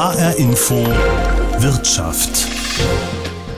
HR 0.00 0.38
Info 0.38 0.76
Wirtschaft. 1.58 2.48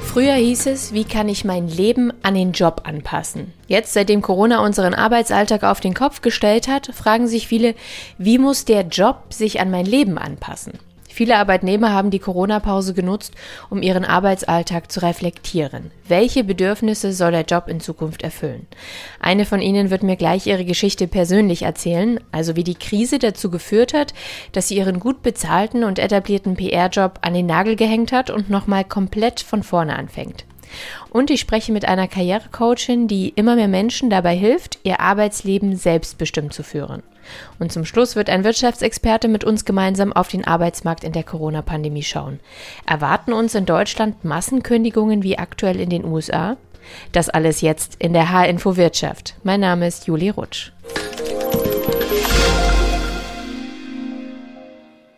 Früher 0.02 0.34
hieß 0.34 0.66
es, 0.66 0.92
wie 0.92 1.04
kann 1.04 1.28
ich 1.28 1.44
mein 1.44 1.68
Leben 1.68 2.12
an 2.24 2.34
den 2.34 2.50
Job 2.50 2.80
anpassen? 2.82 3.52
Jetzt, 3.68 3.92
seitdem 3.92 4.22
Corona 4.22 4.58
unseren 4.64 4.92
Arbeitsalltag 4.92 5.62
auf 5.62 5.78
den 5.78 5.94
Kopf 5.94 6.20
gestellt 6.20 6.66
hat, 6.66 6.90
fragen 6.92 7.28
sich 7.28 7.46
viele, 7.46 7.76
wie 8.18 8.38
muss 8.38 8.64
der 8.64 8.82
Job 8.82 9.32
sich 9.32 9.60
an 9.60 9.70
mein 9.70 9.86
Leben 9.86 10.18
anpassen? 10.18 10.72
Viele 11.12 11.36
Arbeitnehmer 11.36 11.92
haben 11.92 12.10
die 12.10 12.20
Corona-Pause 12.20 12.94
genutzt, 12.94 13.34
um 13.68 13.82
ihren 13.82 14.06
Arbeitsalltag 14.06 14.90
zu 14.90 15.02
reflektieren. 15.02 15.90
Welche 16.08 16.42
Bedürfnisse 16.42 17.12
soll 17.12 17.32
der 17.32 17.44
Job 17.44 17.68
in 17.68 17.80
Zukunft 17.80 18.22
erfüllen? 18.22 18.66
Eine 19.20 19.44
von 19.44 19.60
ihnen 19.60 19.90
wird 19.90 20.02
mir 20.02 20.16
gleich 20.16 20.46
ihre 20.46 20.64
Geschichte 20.64 21.06
persönlich 21.08 21.64
erzählen, 21.64 22.18
also 22.32 22.56
wie 22.56 22.64
die 22.64 22.76
Krise 22.76 23.18
dazu 23.18 23.50
geführt 23.50 23.92
hat, 23.92 24.14
dass 24.52 24.68
sie 24.68 24.78
ihren 24.78 25.00
gut 25.00 25.22
bezahlten 25.22 25.84
und 25.84 25.98
etablierten 25.98 26.56
PR-Job 26.56 27.18
an 27.20 27.34
den 27.34 27.44
Nagel 27.44 27.76
gehängt 27.76 28.10
hat 28.10 28.30
und 28.30 28.48
nochmal 28.48 28.82
komplett 28.82 29.40
von 29.40 29.62
vorne 29.62 29.96
anfängt. 29.96 30.46
Und 31.10 31.30
ich 31.30 31.40
spreche 31.40 31.72
mit 31.72 31.84
einer 31.84 32.08
Karrierecoachin, 32.08 33.06
die 33.06 33.28
immer 33.28 33.56
mehr 33.56 33.68
Menschen 33.68 34.08
dabei 34.08 34.34
hilft, 34.34 34.78
ihr 34.82 35.00
Arbeitsleben 35.00 35.76
selbstbestimmt 35.76 36.54
zu 36.54 36.62
führen. 36.62 37.02
Und 37.58 37.72
zum 37.72 37.84
Schluss 37.84 38.16
wird 38.16 38.30
ein 38.30 38.44
Wirtschaftsexperte 38.44 39.28
mit 39.28 39.44
uns 39.44 39.64
gemeinsam 39.64 40.12
auf 40.12 40.28
den 40.28 40.44
Arbeitsmarkt 40.44 41.04
in 41.04 41.12
der 41.12 41.24
Corona-Pandemie 41.24 42.02
schauen. 42.02 42.40
Erwarten 42.86 43.32
uns 43.32 43.54
in 43.54 43.66
Deutschland 43.66 44.24
Massenkündigungen 44.24 45.22
wie 45.22 45.38
aktuell 45.38 45.80
in 45.80 45.90
den 45.90 46.04
USA? 46.04 46.56
Das 47.12 47.28
alles 47.28 47.60
jetzt 47.60 47.96
in 47.98 48.12
der 48.12 48.32
H-Info 48.32 48.76
Wirtschaft. 48.76 49.34
Mein 49.44 49.60
Name 49.60 49.86
ist 49.86 50.06
Juli 50.06 50.30
Rutsch. 50.30 50.72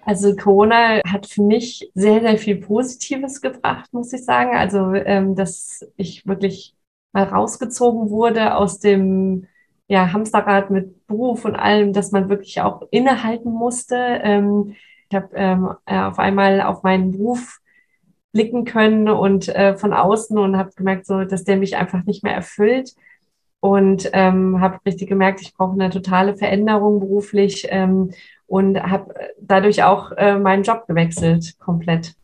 Also 0.07 0.37
Corona 0.37 1.01
hat 1.11 1.27
für 1.27 1.43
mich 1.43 1.91
sehr, 1.95 2.21
sehr 2.21 2.37
viel 2.37 2.57
Positives 2.57 3.41
gebracht, 3.41 3.93
muss 3.93 4.13
ich 4.13 4.25
sagen. 4.25 4.55
Also, 4.55 4.93
ähm, 4.93 5.35
dass 5.35 5.87
ich 5.97 6.27
wirklich 6.27 6.75
mal 7.13 7.25
rausgezogen 7.25 8.11
wurde 8.11 8.57
aus 8.57 8.81
dem 8.81 9.47
ja, 9.89 10.13
Hamsterrad 10.13 10.71
mit 10.71 11.07
Beruf 11.07 11.45
und 11.45 11.57
allem, 11.57 11.93
dass 11.93 12.13
man 12.13 12.29
wirklich 12.29 12.61
auch 12.61 12.83
innehalten 12.91 13.53
musste. 13.53 13.97
Ähm, 13.97 14.75
ich 15.11 15.17
habe 15.17 15.29
ähm, 15.35 15.71
äh, 15.87 16.01
auf 16.01 16.19
einmal 16.19 16.63
auf 16.63 16.83
meinen 16.83 17.13
Beruf 17.13 17.61
blicken 18.33 18.65
können 18.65 19.09
und 19.09 19.49
äh, 19.49 19.77
von 19.77 19.93
außen 19.93 20.37
und 20.39 20.57
habe 20.57 20.71
gemerkt, 20.77 21.07
so, 21.07 21.25
dass 21.25 21.45
der 21.45 21.57
mich 21.57 21.77
einfach 21.77 22.05
nicht 22.05 22.25
mehr 22.25 22.35
erfüllt 22.35 22.95
und 23.61 24.11
ähm, 24.13 24.61
habe 24.61 24.79
richtig 24.85 25.09
gemerkt, 25.09 25.41
ich 25.41 25.55
brauche 25.55 25.73
eine 25.73 25.89
totale 25.91 26.37
Veränderung 26.37 27.01
beruflich 27.01 27.67
ähm, 27.71 28.11
und 28.47 28.79
habe 28.83 29.15
dadurch 29.41 29.85
auch 29.85 30.13
äh, 30.13 30.37
meinen 30.39 30.65
Job 30.65 30.87
gewechselt 30.87 31.59
komplett. 31.59 32.15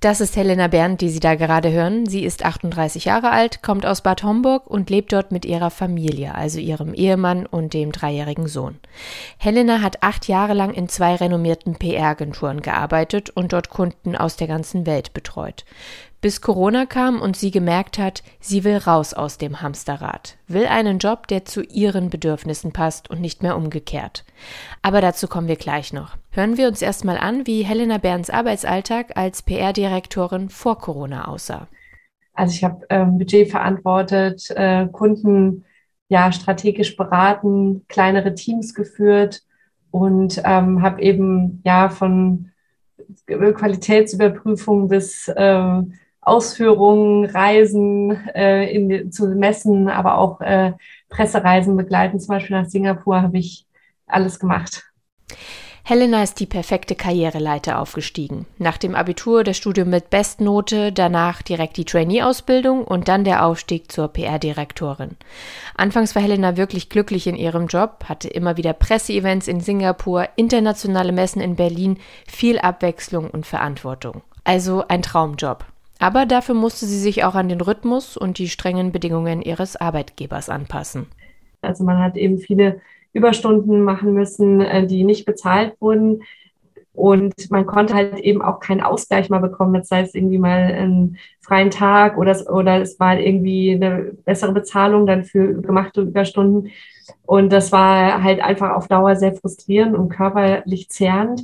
Das 0.00 0.20
ist 0.20 0.36
Helena 0.36 0.68
Berndt, 0.68 1.00
die 1.00 1.08
Sie 1.08 1.20
da 1.20 1.36
gerade 1.36 1.72
hören. 1.72 2.04
Sie 2.04 2.24
ist 2.24 2.44
38 2.44 3.06
Jahre 3.06 3.30
alt, 3.30 3.62
kommt 3.62 3.86
aus 3.86 4.02
Bad 4.02 4.22
Homburg 4.22 4.66
und 4.66 4.90
lebt 4.90 5.10
dort 5.14 5.32
mit 5.32 5.46
ihrer 5.46 5.70
Familie, 5.70 6.34
also 6.34 6.58
ihrem 6.58 6.92
Ehemann 6.92 7.46
und 7.46 7.72
dem 7.72 7.92
dreijährigen 7.92 8.46
Sohn. 8.46 8.78
Helena 9.38 9.80
hat 9.80 10.02
acht 10.02 10.28
Jahre 10.28 10.52
lang 10.52 10.74
in 10.74 10.90
zwei 10.90 11.14
renommierten 11.14 11.76
PR-Agenturen 11.76 12.60
gearbeitet 12.60 13.30
und 13.30 13.54
dort 13.54 13.70
Kunden 13.70 14.14
aus 14.14 14.36
der 14.36 14.48
ganzen 14.48 14.84
Welt 14.84 15.14
betreut 15.14 15.64
bis 16.26 16.40
Corona 16.40 16.86
kam 16.86 17.20
und 17.20 17.36
sie 17.36 17.52
gemerkt 17.52 17.98
hat, 17.98 18.24
sie 18.40 18.64
will 18.64 18.78
raus 18.78 19.14
aus 19.14 19.38
dem 19.38 19.62
Hamsterrad, 19.62 20.36
will 20.48 20.66
einen 20.66 20.98
Job, 20.98 21.28
der 21.28 21.44
zu 21.44 21.62
ihren 21.62 22.10
Bedürfnissen 22.10 22.72
passt 22.72 23.08
und 23.08 23.20
nicht 23.20 23.44
mehr 23.44 23.56
umgekehrt. 23.56 24.24
Aber 24.82 25.00
dazu 25.00 25.28
kommen 25.28 25.46
wir 25.46 25.54
gleich 25.54 25.92
noch. 25.92 26.16
Hören 26.32 26.56
wir 26.56 26.66
uns 26.66 26.82
erstmal 26.82 27.16
an, 27.16 27.46
wie 27.46 27.62
Helena 27.62 27.98
Bernds 27.98 28.28
Arbeitsalltag 28.28 29.16
als 29.16 29.42
PR-Direktorin 29.42 30.48
vor 30.48 30.80
Corona 30.80 31.28
aussah. 31.28 31.68
Also 32.32 32.54
ich 32.54 32.64
habe 32.64 32.84
ähm, 32.90 33.18
Budget 33.18 33.48
verantwortet, 33.48 34.50
äh, 34.50 34.88
Kunden 34.88 35.64
ja 36.08 36.32
strategisch 36.32 36.96
beraten, 36.96 37.84
kleinere 37.86 38.34
Teams 38.34 38.74
geführt 38.74 39.42
und 39.92 40.42
ähm, 40.44 40.82
habe 40.82 41.00
eben 41.02 41.62
ja 41.64 41.88
von 41.88 42.50
Qualitätsüberprüfung 43.28 44.88
bis 44.88 45.30
ähm, 45.36 45.92
Ausführungen, 46.26 47.24
Reisen 47.24 48.10
äh, 48.34 48.68
in, 48.70 49.12
zu 49.12 49.28
Messen, 49.28 49.88
aber 49.88 50.18
auch 50.18 50.40
äh, 50.40 50.72
Pressereisen 51.08 51.76
begleiten, 51.76 52.18
zum 52.18 52.34
Beispiel 52.34 52.60
nach 52.60 52.68
Singapur, 52.68 53.22
habe 53.22 53.38
ich 53.38 53.64
alles 54.06 54.40
gemacht. 54.40 54.82
Helena 55.84 56.24
ist 56.24 56.40
die 56.40 56.46
perfekte 56.46 56.96
Karriereleiter 56.96 57.78
aufgestiegen. 57.78 58.46
Nach 58.58 58.76
dem 58.76 58.96
Abitur 58.96 59.44
das 59.44 59.56
Studium 59.56 59.88
mit 59.88 60.10
Bestnote, 60.10 60.90
danach 60.90 61.42
direkt 61.42 61.76
die 61.76 61.84
Trainee-Ausbildung 61.84 62.82
und 62.82 63.06
dann 63.06 63.22
der 63.22 63.46
Aufstieg 63.46 63.92
zur 63.92 64.08
PR-Direktorin. 64.08 65.12
Anfangs 65.76 66.16
war 66.16 66.22
Helena 66.22 66.56
wirklich 66.56 66.88
glücklich 66.88 67.28
in 67.28 67.36
ihrem 67.36 67.68
Job, 67.68 68.06
hatte 68.08 68.26
immer 68.26 68.56
wieder 68.56 68.72
Presseevents 68.72 69.46
in 69.46 69.60
Singapur, 69.60 70.28
internationale 70.34 71.12
Messen 71.12 71.40
in 71.40 71.54
Berlin, 71.54 71.98
viel 72.26 72.58
Abwechslung 72.58 73.30
und 73.30 73.46
Verantwortung. 73.46 74.22
Also 74.42 74.82
ein 74.88 75.02
Traumjob. 75.02 75.66
Aber 75.98 76.26
dafür 76.26 76.54
musste 76.54 76.86
sie 76.86 76.98
sich 76.98 77.24
auch 77.24 77.34
an 77.34 77.48
den 77.48 77.60
Rhythmus 77.60 78.16
und 78.16 78.38
die 78.38 78.48
strengen 78.48 78.92
Bedingungen 78.92 79.42
ihres 79.42 79.76
Arbeitgebers 79.76 80.48
anpassen. 80.48 81.06
Also 81.62 81.84
man 81.84 81.98
hat 81.98 82.16
eben 82.16 82.38
viele 82.38 82.80
Überstunden 83.12 83.82
machen 83.82 84.12
müssen, 84.12 84.60
äh, 84.60 84.86
die 84.86 85.04
nicht 85.04 85.24
bezahlt 85.24 85.74
wurden. 85.80 86.22
Und 86.92 87.50
man 87.50 87.66
konnte 87.66 87.94
halt 87.94 88.18
eben 88.20 88.40
auch 88.40 88.58
keinen 88.58 88.80
Ausgleich 88.80 89.28
mal 89.28 89.40
bekommen, 89.40 89.84
sei 89.84 90.00
es 90.00 90.14
irgendwie 90.14 90.38
mal 90.38 90.72
einen 90.72 91.18
freien 91.40 91.70
Tag 91.70 92.16
oder, 92.16 92.34
oder 92.50 92.80
es 92.80 92.98
war 92.98 93.18
irgendwie 93.18 93.72
eine 93.74 94.12
bessere 94.24 94.52
Bezahlung 94.52 95.06
dann 95.06 95.24
für 95.24 95.60
gemachte 95.60 96.02
Überstunden. 96.02 96.70
Und 97.26 97.52
das 97.52 97.70
war 97.70 98.22
halt 98.22 98.40
einfach 98.40 98.70
auf 98.70 98.88
Dauer 98.88 99.16
sehr 99.16 99.34
frustrierend 99.34 99.94
und 99.94 100.08
körperlich 100.08 100.88
zehrend. 100.88 101.42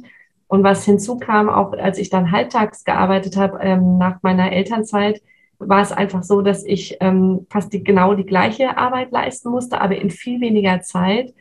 Und 0.52 0.64
was 0.64 0.84
hinzukam, 0.84 1.48
auch 1.48 1.72
als 1.72 1.96
ich 1.96 2.10
dann 2.10 2.30
halbtags 2.30 2.84
gearbeitet 2.84 3.38
habe, 3.38 3.58
ähm, 3.62 3.96
nach 3.96 4.22
meiner 4.22 4.52
Elternzeit, 4.52 5.22
war 5.58 5.80
es 5.80 5.92
einfach 5.92 6.22
so, 6.22 6.42
dass 6.42 6.62
ich 6.62 6.98
ähm, 7.00 7.46
fast 7.48 7.72
die, 7.72 7.82
genau 7.82 8.12
die 8.12 8.26
gleiche 8.26 8.76
Arbeit 8.76 9.12
leisten 9.12 9.48
musste, 9.48 9.80
aber 9.80 9.96
in 9.96 10.10
viel 10.10 10.42
weniger 10.42 10.82
Zeit. 10.82 11.32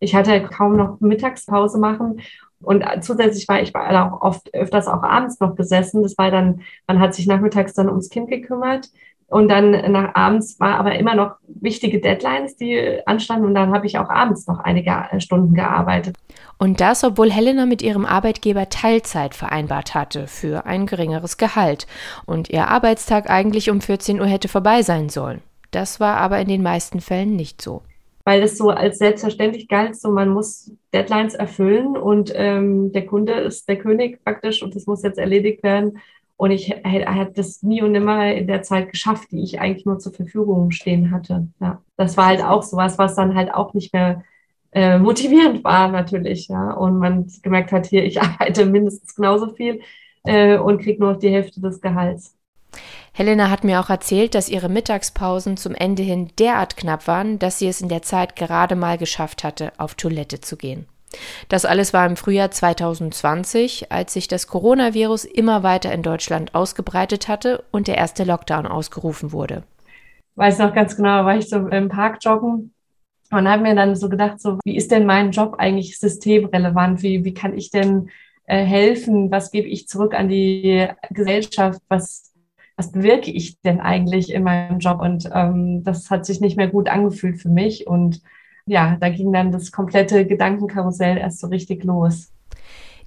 Ich 0.00 0.16
hatte 0.16 0.42
kaum 0.42 0.76
noch 0.76 0.98
Mittagspause 0.98 1.78
machen 1.78 2.20
und 2.60 2.84
zusätzlich 3.02 3.46
war 3.46 3.62
ich 3.62 3.72
auch 3.76 4.20
oft 4.20 4.52
öfters 4.52 4.88
auch 4.88 5.04
abends 5.04 5.38
noch 5.38 5.54
gesessen. 5.54 6.02
Das 6.02 6.18
war 6.18 6.32
dann, 6.32 6.62
man 6.88 6.98
hat 6.98 7.14
sich 7.14 7.28
nachmittags 7.28 7.72
dann 7.74 7.88
ums 7.88 8.10
Kind 8.10 8.28
gekümmert 8.28 8.88
und 9.28 9.48
dann 9.48 9.70
nach 9.90 10.14
abends 10.14 10.60
war 10.60 10.78
aber 10.78 10.96
immer 10.96 11.14
noch 11.16 11.32
wichtige 11.48 12.00
Deadlines, 12.00 12.56
die 12.56 13.00
anstanden. 13.06 13.46
Und 13.46 13.54
dann 13.54 13.72
habe 13.72 13.86
ich 13.86 13.98
auch 13.98 14.08
abends 14.08 14.46
noch 14.46 14.60
einige 14.60 14.90
äh, 15.10 15.20
Stunden 15.20 15.54
gearbeitet. 15.54 16.16
Und 16.58 16.80
das, 16.80 17.02
obwohl 17.02 17.30
Helena 17.30 17.66
mit 17.66 17.82
ihrem 17.82 18.06
Arbeitgeber 18.06 18.68
Teilzeit 18.68 19.34
vereinbart 19.34 19.94
hatte 19.94 20.28
für 20.28 20.64
ein 20.64 20.86
geringeres 20.86 21.38
Gehalt 21.38 21.86
und 22.24 22.50
ihr 22.50 22.68
Arbeitstag 22.68 23.28
eigentlich 23.28 23.68
um 23.68 23.80
14 23.80 24.20
Uhr 24.20 24.26
hätte 24.26 24.48
vorbei 24.48 24.82
sein 24.82 25.08
sollen. 25.08 25.42
Das 25.72 25.98
war 26.00 26.16
aber 26.16 26.38
in 26.38 26.48
den 26.48 26.62
meisten 26.62 27.00
Fällen 27.00 27.34
nicht 27.36 27.60
so. 27.60 27.82
Weil 28.24 28.42
es 28.42 28.56
so 28.56 28.70
als 28.70 28.98
selbstverständlich 28.98 29.68
galt, 29.68 29.96
so 29.96 30.10
man 30.10 30.30
muss 30.30 30.72
Deadlines 30.94 31.34
erfüllen 31.34 31.96
und 31.96 32.32
ähm, 32.34 32.92
der 32.92 33.06
Kunde 33.06 33.34
ist 33.34 33.68
der 33.68 33.76
König 33.76 34.24
praktisch 34.24 34.62
und 34.62 34.74
das 34.74 34.86
muss 34.86 35.02
jetzt 35.02 35.18
erledigt 35.18 35.62
werden. 35.62 35.98
Und 36.38 36.50
ich 36.50 36.68
hätte 36.68 37.32
das 37.34 37.62
nie 37.62 37.82
und 37.82 37.92
nimmer 37.92 38.32
in 38.34 38.46
der 38.46 38.62
Zeit 38.62 38.90
geschafft, 38.90 39.30
die 39.32 39.42
ich 39.42 39.58
eigentlich 39.58 39.86
nur 39.86 39.98
zur 39.98 40.12
Verfügung 40.12 40.70
stehen 40.70 41.10
hatte. 41.10 41.48
Ja, 41.60 41.80
das 41.96 42.16
war 42.16 42.26
halt 42.26 42.42
auch 42.42 42.62
sowas, 42.62 42.98
was 42.98 43.14
dann 43.14 43.34
halt 43.34 43.52
auch 43.54 43.72
nicht 43.72 43.94
mehr 43.94 44.22
äh, 44.72 44.98
motivierend 44.98 45.64
war 45.64 45.88
natürlich. 45.88 46.48
Ja, 46.48 46.72
und 46.72 46.98
man 46.98 47.26
gemerkt 47.42 47.72
hat, 47.72 47.86
hier, 47.86 48.04
ich 48.04 48.20
arbeite 48.22 48.66
mindestens 48.66 49.14
genauso 49.14 49.54
viel 49.54 49.80
äh, 50.24 50.58
und 50.58 50.82
kriege 50.82 51.00
nur 51.00 51.14
noch 51.14 51.18
die 51.18 51.30
Hälfte 51.30 51.60
des 51.60 51.80
Gehalts. 51.80 52.34
Helena 53.14 53.48
hat 53.48 53.64
mir 53.64 53.80
auch 53.80 53.88
erzählt, 53.88 54.34
dass 54.34 54.50
ihre 54.50 54.68
Mittagspausen 54.68 55.56
zum 55.56 55.74
Ende 55.74 56.02
hin 56.02 56.28
derart 56.38 56.76
knapp 56.76 57.06
waren, 57.06 57.38
dass 57.38 57.58
sie 57.58 57.68
es 57.68 57.80
in 57.80 57.88
der 57.88 58.02
Zeit 58.02 58.36
gerade 58.36 58.76
mal 58.76 58.98
geschafft 58.98 59.42
hatte, 59.42 59.72
auf 59.78 59.94
Toilette 59.94 60.42
zu 60.42 60.58
gehen. 60.58 60.86
Das 61.48 61.64
alles 61.64 61.92
war 61.92 62.06
im 62.06 62.16
Frühjahr 62.16 62.50
2020, 62.50 63.92
als 63.92 64.12
sich 64.12 64.28
das 64.28 64.46
Coronavirus 64.46 65.24
immer 65.24 65.62
weiter 65.62 65.92
in 65.92 66.02
Deutschland 66.02 66.54
ausgebreitet 66.54 67.28
hatte 67.28 67.64
und 67.70 67.88
der 67.88 67.96
erste 67.96 68.24
Lockdown 68.24 68.66
ausgerufen 68.66 69.32
wurde. 69.32 69.62
Weiß 70.34 70.58
noch 70.58 70.74
ganz 70.74 70.96
genau, 70.96 71.24
war 71.24 71.36
ich 71.36 71.48
so 71.48 71.66
im 71.68 71.88
Park 71.88 72.18
joggen 72.22 72.74
und 73.30 73.48
habe 73.48 73.62
mir 73.62 73.74
dann 73.74 73.96
so 73.96 74.08
gedacht, 74.08 74.40
so 74.40 74.58
wie 74.64 74.76
ist 74.76 74.90
denn 74.90 75.06
mein 75.06 75.30
Job 75.30 75.54
eigentlich 75.58 75.98
systemrelevant? 75.98 77.02
Wie, 77.02 77.24
wie 77.24 77.34
kann 77.34 77.56
ich 77.56 77.70
denn 77.70 78.10
äh, 78.44 78.62
helfen? 78.64 79.30
Was 79.30 79.50
gebe 79.50 79.68
ich 79.68 79.88
zurück 79.88 80.14
an 80.14 80.28
die 80.28 80.88
Gesellschaft? 81.10 81.80
Was, 81.88 82.34
was 82.76 82.92
bewirke 82.92 83.30
ich 83.30 83.60
denn 83.62 83.80
eigentlich 83.80 84.32
in 84.32 84.42
meinem 84.42 84.78
Job? 84.78 85.00
Und 85.00 85.28
ähm, 85.32 85.82
das 85.84 86.10
hat 86.10 86.26
sich 86.26 86.40
nicht 86.40 86.56
mehr 86.56 86.68
gut 86.68 86.88
angefühlt 86.88 87.40
für 87.40 87.48
mich 87.48 87.86
und 87.86 88.20
ja, 88.66 88.96
da 89.00 89.08
ging 89.08 89.32
dann 89.32 89.52
das 89.52 89.70
komplette 89.72 90.26
Gedankenkarussell 90.26 91.18
erst 91.18 91.40
so 91.40 91.46
richtig 91.46 91.84
los. 91.84 92.32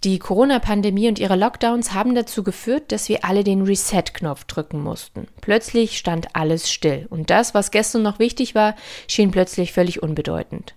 Die 0.05 0.17
Corona-Pandemie 0.17 1.09
und 1.09 1.19
ihre 1.19 1.35
Lockdowns 1.35 1.93
haben 1.93 2.15
dazu 2.15 2.41
geführt, 2.41 2.93
dass 2.93 3.09
wir 3.09 3.25
alle 3.25 3.43
den 3.43 3.63
Reset-Knopf 3.63 4.45
drücken 4.45 4.81
mussten. 4.81 5.27
Plötzlich 5.41 5.97
stand 5.97 6.37
alles 6.37 6.71
still 6.71 7.05
und 7.09 7.29
das, 7.29 7.53
was 7.53 7.71
gestern 7.71 8.03
noch 8.03 8.17
wichtig 8.17 8.55
war, 8.55 8.75
schien 9.07 9.31
plötzlich 9.31 9.73
völlig 9.73 10.01
unbedeutend. 10.01 10.75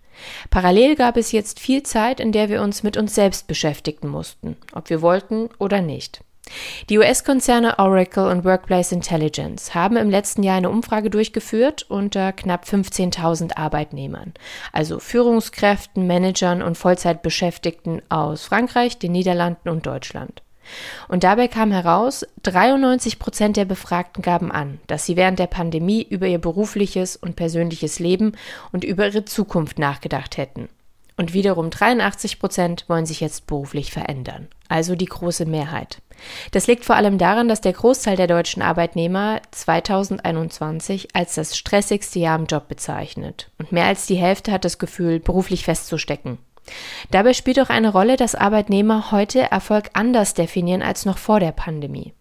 Parallel 0.51 0.97
gab 0.97 1.17
es 1.17 1.31
jetzt 1.31 1.61
viel 1.61 1.85
Zeit, 1.85 2.19
in 2.19 2.33
der 2.33 2.49
wir 2.49 2.63
uns 2.63 2.83
mit 2.83 2.97
uns 2.97 3.15
selbst 3.15 3.47
beschäftigen 3.47 4.09
mussten, 4.09 4.57
ob 4.73 4.91
wir 4.91 5.03
wollten 5.03 5.49
oder 5.59 5.81
nicht. 5.81 6.25
Die 6.93 6.99
US-Konzerne 6.99 7.79
Oracle 7.79 8.27
und 8.27 8.45
Workplace 8.45 8.93
Intelligence 8.93 9.75
haben 9.75 9.97
im 9.97 10.11
letzten 10.11 10.43
Jahr 10.43 10.57
eine 10.57 10.69
Umfrage 10.69 11.09
durchgeführt 11.09 11.87
unter 11.89 12.33
knapp 12.33 12.65
15.000 12.65 13.57
Arbeitnehmern, 13.57 14.35
also 14.73 14.99
Führungskräften, 14.99 16.07
Managern 16.07 16.61
und 16.61 16.77
Vollzeitbeschäftigten 16.77 18.03
aus 18.11 18.45
Frankreich, 18.45 18.99
den 18.99 19.13
Niederlanden 19.13 19.71
und 19.71 19.87
Deutschland. 19.87 20.43
Und 21.09 21.25
dabei 21.25 21.49
kam 21.49 21.73
heraus, 21.73 22.27
93 22.43 23.19
Prozent 23.19 23.57
der 23.57 23.65
Befragten 23.65 24.23
gaben 24.23 24.53
an, 24.53 24.79
dass 24.87 25.07
sie 25.07 25.17
während 25.17 25.39
der 25.39 25.47
Pandemie 25.47 26.03
über 26.03 26.27
ihr 26.27 26.39
berufliches 26.39 27.17
und 27.17 27.37
persönliches 27.37 27.99
Leben 27.99 28.33
und 28.71 28.85
über 28.85 29.07
ihre 29.07 29.25
Zukunft 29.25 29.79
nachgedacht 29.79 30.37
hätten. 30.37 30.69
Und 31.23 31.35
wiederum 31.35 31.71
83 31.71 32.41
Prozent 32.41 32.85
wollen 32.89 33.07
sich 33.07 33.21
jetzt 33.21 33.47
beruflich 33.47 33.93
verändern, 33.93 34.49
also 34.69 34.97
die 34.97 35.07
große 35.07 35.47
Mehrheit. 35.47 36.03
Das 36.51 36.67
liegt 36.67 36.85
vor 36.85 36.97
allem 36.97 37.17
daran, 37.17 37.47
dass 37.47 37.61
der 37.61 37.75
Großteil 37.75 38.17
der 38.17 38.27
deutschen 38.27 38.61
Arbeitnehmer 38.61 39.41
2021 39.53 41.15
als 41.15 41.37
das 41.37 41.57
stressigste 41.57 42.19
Jahr 42.19 42.37
im 42.37 42.47
Job 42.47 42.67
bezeichnet. 42.67 43.53
Und 43.57 43.71
mehr 43.71 43.85
als 43.85 44.07
die 44.07 44.17
Hälfte 44.17 44.51
hat 44.51 44.65
das 44.65 44.81
Gefühl, 44.81 45.21
beruflich 45.21 45.63
festzustecken. 45.63 46.39
Dabei 47.13 47.35
spielt 47.35 47.61
auch 47.61 47.71
eine 47.71 47.93
Rolle, 47.93 48.17
dass 48.17 48.35
Arbeitnehmer 48.35 49.13
heute 49.13 49.43
Erfolg 49.43 49.91
anders 49.93 50.35
definieren 50.35 50.83
als 50.83 51.05
noch 51.05 51.19
vor 51.19 51.39
der 51.39 51.53
Pandemie. 51.53 52.15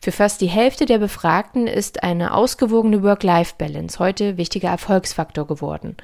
Für 0.00 0.12
fast 0.12 0.40
die 0.40 0.46
Hälfte 0.46 0.86
der 0.86 0.98
Befragten 0.98 1.66
ist 1.66 2.02
eine 2.02 2.34
ausgewogene 2.34 3.02
Work-Life-Balance 3.02 3.98
heute 3.98 4.36
wichtiger 4.36 4.68
Erfolgsfaktor 4.68 5.46
geworden. 5.46 5.96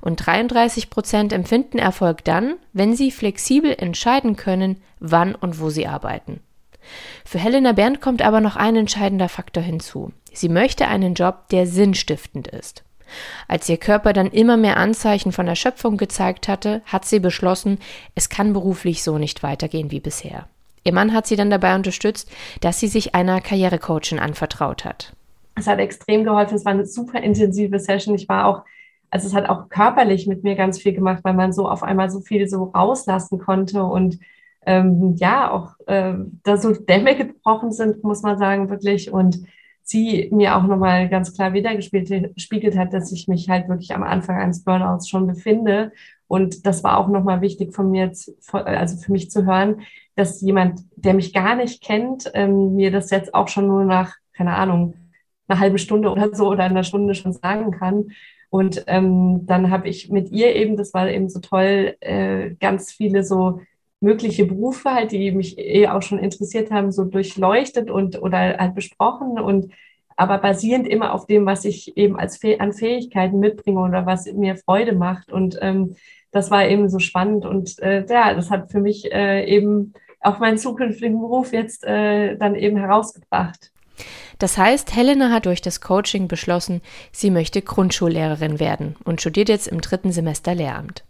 Und 0.00 0.26
33 0.26 0.90
Prozent 0.90 1.32
empfinden 1.32 1.78
Erfolg 1.78 2.24
dann, 2.24 2.56
wenn 2.72 2.94
sie 2.94 3.10
flexibel 3.10 3.74
entscheiden 3.76 4.36
können, 4.36 4.82
wann 4.98 5.34
und 5.34 5.60
wo 5.60 5.70
sie 5.70 5.86
arbeiten. 5.86 6.40
Für 7.24 7.38
Helena 7.38 7.72
Berndt 7.72 8.00
kommt 8.00 8.22
aber 8.22 8.40
noch 8.40 8.56
ein 8.56 8.76
entscheidender 8.76 9.28
Faktor 9.28 9.62
hinzu. 9.62 10.12
Sie 10.32 10.48
möchte 10.48 10.86
einen 10.86 11.14
Job, 11.14 11.48
der 11.50 11.66
sinnstiftend 11.66 12.48
ist. 12.48 12.84
Als 13.48 13.68
ihr 13.68 13.76
Körper 13.76 14.12
dann 14.12 14.30
immer 14.30 14.56
mehr 14.56 14.76
Anzeichen 14.76 15.32
von 15.32 15.48
Erschöpfung 15.48 15.96
gezeigt 15.96 16.48
hatte, 16.48 16.82
hat 16.86 17.04
sie 17.04 17.20
beschlossen, 17.20 17.78
es 18.14 18.28
kann 18.28 18.52
beruflich 18.52 19.02
so 19.02 19.18
nicht 19.18 19.42
weitergehen 19.42 19.90
wie 19.90 20.00
bisher. 20.00 20.48
Ihr 20.86 20.94
Mann 20.94 21.12
hat 21.12 21.26
sie 21.26 21.34
dann 21.34 21.50
dabei 21.50 21.74
unterstützt, 21.74 22.30
dass 22.60 22.78
sie 22.78 22.86
sich 22.86 23.16
einer 23.16 23.40
Karrierecoachin 23.40 24.20
anvertraut 24.20 24.84
hat. 24.84 25.16
Es 25.56 25.66
hat 25.66 25.80
extrem 25.80 26.22
geholfen. 26.22 26.54
Es 26.54 26.64
war 26.64 26.72
eine 26.72 26.86
super 26.86 27.20
intensive 27.20 27.80
Session. 27.80 28.14
Ich 28.14 28.28
war 28.28 28.46
auch, 28.46 28.62
also 29.10 29.26
es 29.26 29.34
hat 29.34 29.48
auch 29.48 29.68
körperlich 29.68 30.28
mit 30.28 30.44
mir 30.44 30.54
ganz 30.54 30.78
viel 30.78 30.92
gemacht, 30.92 31.24
weil 31.24 31.34
man 31.34 31.52
so 31.52 31.68
auf 31.68 31.82
einmal 31.82 32.08
so 32.08 32.20
viel 32.20 32.46
so 32.46 32.64
rauslassen 32.64 33.40
konnte 33.40 33.82
und 33.82 34.20
ähm, 34.64 35.16
ja, 35.16 35.50
auch 35.50 35.74
äh, 35.88 36.14
da 36.44 36.56
so 36.56 36.72
Dämme 36.72 37.16
gebrochen 37.16 37.72
sind, 37.72 38.04
muss 38.04 38.22
man 38.22 38.38
sagen, 38.38 38.70
wirklich. 38.70 39.12
Und 39.12 39.40
sie 39.82 40.28
mir 40.32 40.56
auch 40.56 40.64
nochmal 40.64 41.08
ganz 41.08 41.34
klar 41.34 41.52
wiedergespiegelt 41.52 42.76
hat, 42.76 42.92
dass 42.92 43.10
ich 43.10 43.26
mich 43.26 43.48
halt 43.48 43.68
wirklich 43.68 43.92
am 43.92 44.04
Anfang 44.04 44.36
eines 44.36 44.62
Burnouts 44.62 45.08
schon 45.08 45.26
befinde. 45.26 45.90
Und 46.28 46.64
das 46.66 46.84
war 46.84 46.98
auch 46.98 47.08
nochmal 47.08 47.40
wichtig 47.40 47.74
von 47.74 47.90
mir, 47.90 48.12
also 48.52 48.96
für 48.96 49.12
mich 49.12 49.30
zu 49.30 49.46
hören, 49.46 49.82
dass 50.16 50.40
jemand, 50.40 50.80
der 50.96 51.14
mich 51.14 51.32
gar 51.32 51.54
nicht 51.54 51.82
kennt, 51.82 52.30
ähm, 52.34 52.74
mir 52.74 52.90
das 52.90 53.10
jetzt 53.10 53.34
auch 53.34 53.48
schon 53.48 53.68
nur 53.68 53.84
nach, 53.84 54.16
keine 54.32 54.54
Ahnung, 54.54 54.94
einer 55.46 55.60
halben 55.60 55.78
Stunde 55.78 56.10
oder 56.10 56.34
so 56.34 56.48
oder 56.48 56.64
einer 56.64 56.82
Stunde 56.82 57.14
schon 57.14 57.32
sagen 57.32 57.70
kann. 57.70 58.10
Und 58.50 58.84
ähm, 58.86 59.46
dann 59.46 59.70
habe 59.70 59.88
ich 59.88 60.10
mit 60.10 60.30
ihr 60.30 60.56
eben, 60.56 60.76
das 60.76 60.94
war 60.94 61.08
eben 61.08 61.28
so 61.28 61.40
toll, 61.40 61.96
äh, 62.00 62.50
ganz 62.58 62.92
viele 62.92 63.22
so 63.22 63.60
mögliche 64.00 64.46
Berufe 64.46 64.90
halt, 64.90 65.12
die 65.12 65.32
mich 65.32 65.58
eh 65.58 65.88
auch 65.88 66.02
schon 66.02 66.18
interessiert 66.18 66.70
haben, 66.70 66.92
so 66.92 67.04
durchleuchtet 67.04 67.90
und 67.90 68.20
oder 68.20 68.56
halt 68.58 68.74
besprochen 68.74 69.38
und 69.38 69.72
aber 70.16 70.38
basierend 70.38 70.86
immer 70.86 71.12
auf 71.12 71.26
dem, 71.26 71.44
was 71.44 71.66
ich 71.66 71.96
eben 71.96 72.18
als 72.18 72.40
an 72.58 72.72
Fähigkeiten 72.72 73.38
mitbringe 73.38 73.80
oder 73.80 74.06
was 74.06 74.24
mir 74.32 74.56
Freude 74.56 74.94
macht. 74.94 75.30
Und 75.30 75.58
ähm, 75.60 75.96
das 76.30 76.50
war 76.50 76.66
eben 76.66 76.88
so 76.88 76.98
spannend 76.98 77.44
und 77.44 77.78
äh, 77.80 78.04
ja, 78.08 78.32
das 78.34 78.50
hat 78.50 78.70
für 78.70 78.80
mich 78.80 79.12
äh, 79.12 79.44
eben 79.44 79.92
auch 80.20 80.38
meinen 80.38 80.58
zukünftigen 80.58 81.20
Beruf 81.20 81.52
jetzt 81.52 81.84
äh, 81.84 82.36
dann 82.36 82.54
eben 82.54 82.76
herausgebracht. 82.76 83.70
Das 84.38 84.58
heißt, 84.58 84.94
Helena 84.94 85.30
hat 85.30 85.46
durch 85.46 85.62
das 85.62 85.80
Coaching 85.80 86.28
beschlossen, 86.28 86.82
sie 87.12 87.30
möchte 87.30 87.62
Grundschullehrerin 87.62 88.60
werden 88.60 88.96
und 89.04 89.20
studiert 89.20 89.48
jetzt 89.48 89.68
im 89.68 89.80
dritten 89.80 90.12
Semester 90.12 90.54
Lehramt 90.54 91.04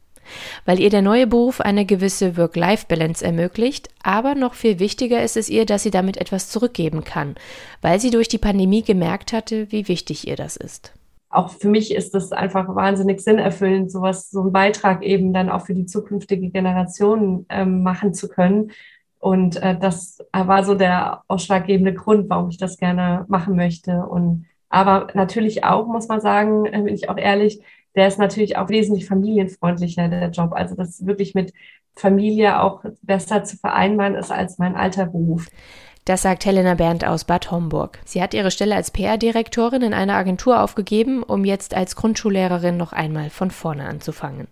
weil 0.65 0.81
ihr 0.81 0.91
der 0.91 1.03
neue 1.03 1.27
Beruf 1.27 1.61
eine 1.61 1.85
gewisse 1.85 2.37
Work-Life-Balance 2.37 3.25
ermöglicht, 3.25 3.89
aber 4.03 4.35
noch 4.35 4.55
viel 4.55 4.79
wichtiger 4.79 5.23
ist 5.23 5.37
es 5.37 5.49
ihr, 5.49 5.67
dass 5.67 5.83
sie 5.83 5.91
damit 5.91 6.17
etwas 6.17 6.49
zurückgeben 6.49 7.05
kann, 7.05 7.35
weil 7.83 8.01
sie 8.01 8.11
durch 8.11 8.29
die 8.29 8.39
Pandemie 8.39 8.83
gemerkt 8.83 9.33
hatte, 9.33 9.71
wie 9.71 9.89
wichtig 9.89 10.27
ihr 10.27 10.37
das 10.37 10.57
ist. 10.57 10.93
Auch 11.29 11.51
für 11.51 11.69
mich 11.69 11.95
ist 11.95 12.15
das 12.15 12.33
einfach 12.33 12.75
wahnsinnig 12.75 13.21
sinnerfüllend, 13.21 13.91
sowas, 13.91 14.31
so 14.31 14.43
einen 14.43 14.53
Beitrag 14.53 15.03
eben 15.03 15.33
dann 15.33 15.51
auch 15.51 15.67
für 15.67 15.75
die 15.75 15.87
zukünftige 15.87 16.51
Generation 16.51 17.47
ähm, 17.49 17.83
machen 17.83 18.15
zu 18.15 18.29
können. 18.29 18.71
Und 19.27 19.61
äh, 19.61 19.77
das 19.77 20.19
war 20.33 20.63
so 20.63 20.77
der 20.77 21.25
ausschlaggebende 21.27 21.93
Grund, 21.93 22.31
warum 22.31 22.49
ich 22.49 22.59
das 22.59 22.77
gerne 22.77 23.25
machen 23.27 23.57
möchte. 23.57 24.07
Und 24.07 24.47
aber 24.69 25.09
natürlich 25.15 25.65
auch, 25.65 25.89
muss 25.89 26.07
man 26.07 26.21
sagen, 26.21 26.65
äh, 26.67 26.81
bin 26.81 26.95
ich 26.95 27.09
auch 27.09 27.17
ehrlich, 27.17 27.61
der 27.97 28.07
ist 28.07 28.21
natürlich 28.21 28.57
auch 28.57 28.69
wesentlich 28.69 29.07
familienfreundlicher, 29.07 30.07
der 30.07 30.31
Job. 30.31 30.53
Also 30.53 30.77
das 30.77 31.05
wirklich 31.07 31.35
mit 31.35 31.53
Familie 31.97 32.63
auch 32.63 32.85
besser 33.03 33.43
zu 33.43 33.57
vereinbaren 33.57 34.15
ist 34.15 34.31
als 34.31 34.59
mein 34.59 34.77
alter 34.77 35.07
Beruf. 35.07 35.49
Das 36.05 36.23
sagt 36.23 36.47
Helena 36.47 36.75
Berndt 36.75 37.05
aus 37.05 37.25
Bad 37.25 37.51
Homburg. 37.51 37.99
Sie 38.05 38.23
hat 38.23 38.33
ihre 38.33 38.53
Stelle 38.53 38.77
als 38.77 38.93
PR-Direktorin 38.93 39.83
in 39.83 39.93
einer 39.93 40.15
Agentur 40.15 40.63
aufgegeben, 40.63 41.25
um 41.25 41.45
jetzt 41.45 41.75
als 41.75 41.97
Grundschullehrerin 41.97 42.77
noch 42.77 42.93
einmal 42.93 43.31
von 43.31 43.51
vorne 43.51 43.89
anzufangen. 43.89 44.47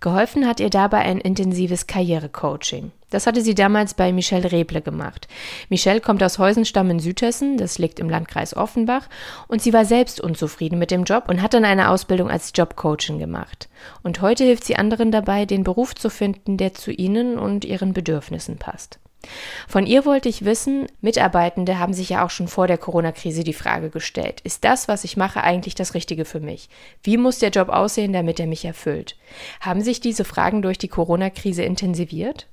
Geholfen 0.00 0.46
hat 0.46 0.60
ihr 0.60 0.70
dabei 0.70 0.98
ein 0.98 1.20
intensives 1.20 1.86
Karrierecoaching. 1.86 2.92
Das 3.10 3.26
hatte 3.26 3.42
sie 3.42 3.54
damals 3.54 3.94
bei 3.94 4.12
Michelle 4.12 4.50
Reble 4.52 4.80
gemacht. 4.80 5.28
Michelle 5.68 6.00
kommt 6.00 6.22
aus 6.22 6.38
Heusenstamm 6.38 6.90
in 6.90 7.00
Südhessen, 7.00 7.56
das 7.56 7.78
liegt 7.78 7.98
im 7.98 8.08
Landkreis 8.08 8.56
Offenbach, 8.56 9.08
und 9.48 9.60
sie 9.60 9.72
war 9.72 9.84
selbst 9.84 10.20
unzufrieden 10.20 10.78
mit 10.78 10.90
dem 10.90 11.04
Job 11.04 11.24
und 11.28 11.42
hat 11.42 11.54
dann 11.54 11.64
eine 11.64 11.90
Ausbildung 11.90 12.30
als 12.30 12.52
Jobcoachin 12.54 13.18
gemacht. 13.18 13.68
Und 14.02 14.20
heute 14.22 14.44
hilft 14.44 14.64
sie 14.64 14.76
anderen 14.76 15.10
dabei, 15.10 15.44
den 15.44 15.64
Beruf 15.64 15.94
zu 15.94 16.08
finden, 16.08 16.56
der 16.56 16.74
zu 16.74 16.92
ihnen 16.92 17.38
und 17.38 17.64
ihren 17.64 17.92
Bedürfnissen 17.92 18.58
passt. 18.58 19.00
Von 19.68 19.86
ihr 19.86 20.04
wollte 20.04 20.28
ich 20.28 20.44
wissen, 20.44 20.86
Mitarbeitende 21.00 21.78
haben 21.78 21.92
sich 21.92 22.10
ja 22.10 22.24
auch 22.24 22.30
schon 22.30 22.48
vor 22.48 22.66
der 22.66 22.78
Corona-Krise 22.78 23.44
die 23.44 23.52
Frage 23.52 23.90
gestellt, 23.90 24.40
ist 24.42 24.64
das, 24.64 24.88
was 24.88 25.04
ich 25.04 25.16
mache, 25.16 25.42
eigentlich 25.42 25.74
das 25.74 25.94
Richtige 25.94 26.24
für 26.24 26.40
mich? 26.40 26.68
Wie 27.02 27.16
muss 27.16 27.38
der 27.38 27.50
Job 27.50 27.68
aussehen, 27.68 28.12
damit 28.12 28.40
er 28.40 28.46
mich 28.46 28.64
erfüllt? 28.64 29.16
Haben 29.60 29.82
sich 29.82 30.00
diese 30.00 30.24
Fragen 30.24 30.62
durch 30.62 30.78
die 30.78 30.88
Corona-Krise 30.88 31.62
intensiviert? 31.62 32.46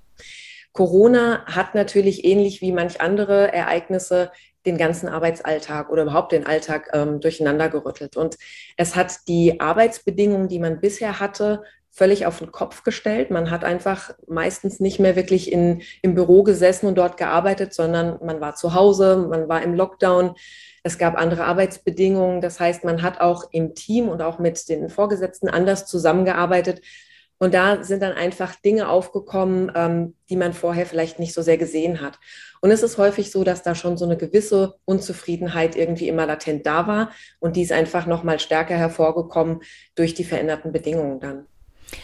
Corona 0.74 1.44
hat 1.46 1.74
natürlich 1.74 2.24
ähnlich 2.24 2.62
wie 2.62 2.72
manch 2.72 3.02
andere 3.02 3.52
Ereignisse 3.52 4.32
den 4.68 4.78
ganzen 4.78 5.08
Arbeitsalltag 5.08 5.90
oder 5.90 6.04
überhaupt 6.04 6.34
den 6.34 6.46
Alltag 6.46 6.90
ähm, 6.94 7.20
durcheinander 7.20 7.70
gerüttelt. 7.70 8.18
Und 8.18 8.38
es 8.76 8.96
hat 8.96 9.28
die 9.28 9.60
Arbeitsbedingungen, 9.60 10.50
die 10.50 10.60
man 10.60 10.80
bisher 10.80 11.20
hatte, 11.20 11.64
völlig 11.98 12.28
auf 12.28 12.38
den 12.38 12.52
Kopf 12.52 12.84
gestellt. 12.84 13.32
Man 13.32 13.50
hat 13.50 13.64
einfach 13.64 14.12
meistens 14.28 14.80
nicht 14.80 15.00
mehr 15.00 15.16
wirklich 15.16 15.52
in, 15.52 15.82
im 16.04 16.14
Büro 16.14 16.44
gesessen 16.44 16.86
und 16.86 16.96
dort 16.96 17.18
gearbeitet, 17.18 17.74
sondern 17.74 18.20
man 18.24 18.40
war 18.40 18.54
zu 18.54 18.76
Hause, 18.76 19.26
man 19.28 19.50
war 19.50 19.64
im 19.64 19.74
Lockdown. 19.74 20.36
Es 20.84 21.00
gab 21.00 21.18
andere 21.18 21.46
Arbeitsbedingungen. 21.46 22.40
Das 22.40 22.60
heißt, 22.60 22.84
man 22.84 23.02
hat 23.02 23.20
auch 23.20 23.46
im 23.52 23.74
Team 23.74 24.10
und 24.10 24.22
auch 24.22 24.38
mit 24.38 24.70
den 24.70 24.90
Vorgesetzten 24.90 25.50
anders 25.50 25.88
zusammengearbeitet. 25.88 26.82
Und 27.40 27.56
da 27.56 27.84
sind 27.84 28.04
dann 28.04 28.14
einfach 28.14 28.56
Dinge 28.56 28.90
aufgekommen, 28.90 29.72
ähm, 29.74 30.14
die 30.30 30.36
man 30.36 30.54
vorher 30.54 30.86
vielleicht 30.86 31.18
nicht 31.18 31.34
so 31.34 31.42
sehr 31.42 31.58
gesehen 31.58 32.00
hat. 32.00 32.20
Und 32.62 32.70
es 32.70 32.84
ist 32.84 33.00
häufig 33.00 33.32
so, 33.32 33.44
dass 33.44 33.64
da 33.64 33.74
schon 33.74 33.98
so 33.98 34.06
eine 34.06 34.18
gewisse 34.18 34.76
Unzufriedenheit 34.86 35.76
irgendwie 35.76 36.08
immer 36.08 36.28
latent 36.28 36.68
da 36.68 36.86
war. 36.86 37.12
Und 37.40 37.56
die 37.56 37.64
ist 37.64 37.72
einfach 37.72 38.06
noch 38.06 38.22
mal 38.24 38.40
stärker 38.40 38.76
hervorgekommen 38.76 39.62
durch 39.96 40.14
die 40.14 40.26
veränderten 40.26 40.72
Bedingungen 40.72 41.20
dann. 41.20 41.48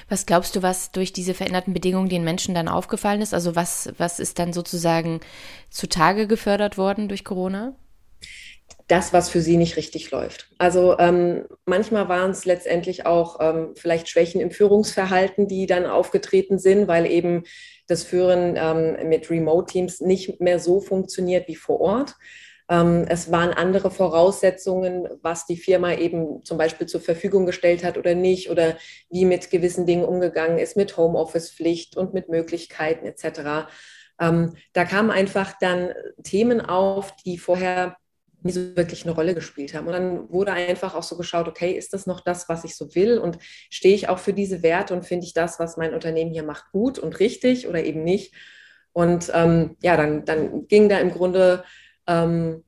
Was 0.10 0.26
glaubst 0.26 0.56
du, 0.56 0.62
was 0.62 0.92
durch 0.92 1.14
diese 1.14 1.34
veränderten 1.34 1.74
Bedingungen 1.74 2.10
den 2.10 2.24
Menschen 2.24 2.56
dann 2.56 2.68
aufgefallen 2.68 3.22
ist? 3.22 3.34
Also 3.34 3.56
was, 3.56 3.92
was 3.98 4.20
ist 4.20 4.40
dann 4.40 4.54
sozusagen 4.54 5.20
zutage 5.70 6.28
gefördert 6.28 6.78
worden 6.78 7.08
durch 7.08 7.26
Corona? 7.26 7.76
das, 8.88 9.14
was 9.14 9.30
für 9.30 9.42
sie 9.42 9.58
nicht 9.58 9.78
richtig 9.78 10.12
läuft. 10.12 10.50
Also 10.58 10.98
ähm, 11.00 11.46
manchmal 11.66 12.10
waren 12.10 12.32
es 12.32 12.46
letztendlich 12.46 13.06
auch 13.06 13.40
ähm, 13.40 13.74
vielleicht 13.76 14.10
Schwächen 14.10 14.42
im 14.42 14.52
Führungsverhalten, 14.52 15.48
die 15.48 15.66
dann 15.66 15.86
aufgetreten 15.86 16.60
sind, 16.60 16.88
weil 16.88 17.06
eben 17.06 17.44
das 17.88 18.04
Führen 18.04 18.56
ähm, 18.58 19.10
mit 19.10 19.30
Remote-Teams 19.30 20.02
nicht 20.02 20.42
mehr 20.42 20.60
so 20.60 20.82
funktioniert 20.82 21.48
wie 21.48 21.56
vor 21.56 21.80
Ort. 21.80 22.16
Ähm, 22.74 23.06
es 23.08 23.32
waren 23.32 23.52
andere 23.52 23.92
Voraussetzungen, 23.92 25.08
was 25.22 25.46
die 25.46 25.58
Firma 25.58 25.94
eben 25.94 26.44
zum 26.44 26.58
Beispiel 26.58 26.88
zur 26.88 27.02
Verfügung 27.02 27.46
gestellt 27.46 27.84
hat 27.84 28.00
oder 28.00 28.16
nicht 28.16 28.50
oder 28.50 28.78
wie 29.12 29.26
mit 29.26 29.52
gewissen 29.52 29.86
Dingen 29.86 30.06
umgegangen 30.06 30.58
ist, 30.58 30.76
mit 30.76 30.98
Homeoffice-Pflicht 30.98 31.96
und 31.96 32.16
mit 32.16 32.30
Möglichkeiten 32.30 33.06
etc. 33.06 33.70
Ähm, 34.20 34.56
da 34.74 34.86
kamen 34.86 35.12
einfach 35.12 35.54
dann 35.60 35.94
Themen 36.24 36.62
auf, 36.62 37.16
die 37.18 37.38
vorher 37.38 37.96
nie 38.42 38.52
so 38.52 38.76
wirklich 38.76 39.04
eine 39.04 39.14
Rolle 39.14 39.36
gespielt 39.36 39.76
haben. 39.76 39.86
Und 39.86 39.94
dann 39.94 40.30
wurde 40.32 40.54
einfach 40.54 40.96
auch 40.96 41.04
so 41.04 41.16
geschaut, 41.16 41.48
okay, 41.48 41.74
ist 41.74 41.94
das 41.94 42.08
noch 42.08 42.22
das, 42.22 42.50
was 42.50 42.64
ich 42.64 42.76
so 42.76 42.96
will? 42.96 43.20
Und 43.20 43.38
stehe 43.70 43.94
ich 43.94 44.10
auch 44.10 44.18
für 44.18 44.34
diese 44.34 44.64
Werte 44.64 44.96
und 44.96 45.06
finde 45.06 45.28
ich 45.28 45.34
das, 45.34 45.60
was 45.60 45.78
mein 45.78 45.94
Unternehmen 45.94 46.32
hier 46.32 46.44
macht, 46.44 46.72
gut 46.72 46.98
und 46.98 47.20
richtig 47.20 47.68
oder 47.68 47.84
eben 47.84 48.04
nicht? 48.04 48.34
Und 48.94 49.32
ähm, 49.34 49.78
ja, 49.84 49.96
dann, 49.96 50.26
dann 50.26 50.68
ging 50.68 50.90
da 50.90 50.98
im 51.00 51.12
Grunde 51.12 51.64
ähm, 52.08 52.64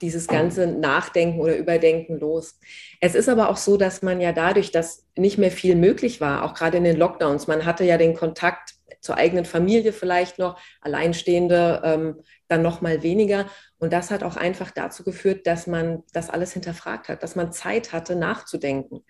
dieses 0.00 0.26
ganze 0.26 0.66
Nachdenken 0.66 1.40
oder 1.40 1.56
Überdenken 1.56 2.18
los. 2.18 2.58
Es 3.00 3.14
ist 3.14 3.28
aber 3.28 3.48
auch 3.48 3.56
so, 3.56 3.76
dass 3.76 4.02
man 4.02 4.20
ja 4.20 4.32
dadurch, 4.32 4.72
dass 4.72 5.06
nicht 5.16 5.38
mehr 5.38 5.50
viel 5.50 5.76
möglich 5.76 6.20
war, 6.20 6.44
auch 6.44 6.54
gerade 6.54 6.78
in 6.78 6.84
den 6.84 6.96
Lockdowns, 6.96 7.46
man 7.46 7.64
hatte 7.64 7.84
ja 7.84 7.96
den 7.96 8.14
Kontakt 8.14 8.74
zur 9.00 9.16
eigenen 9.16 9.44
Familie 9.44 9.92
vielleicht 9.92 10.38
noch, 10.38 10.60
Alleinstehende 10.80 11.80
ähm, 11.84 12.20
dann 12.48 12.62
noch 12.62 12.80
mal 12.80 13.02
weniger. 13.02 13.46
Und 13.78 13.92
das 13.92 14.10
hat 14.10 14.22
auch 14.22 14.36
einfach 14.36 14.70
dazu 14.70 15.04
geführt, 15.04 15.46
dass 15.46 15.66
man 15.66 16.02
das 16.12 16.28
alles 16.28 16.52
hinterfragt 16.52 17.08
hat, 17.08 17.22
dass 17.22 17.36
man 17.36 17.52
Zeit 17.52 17.92
hatte, 17.92 18.16
nachzudenken. 18.16 19.04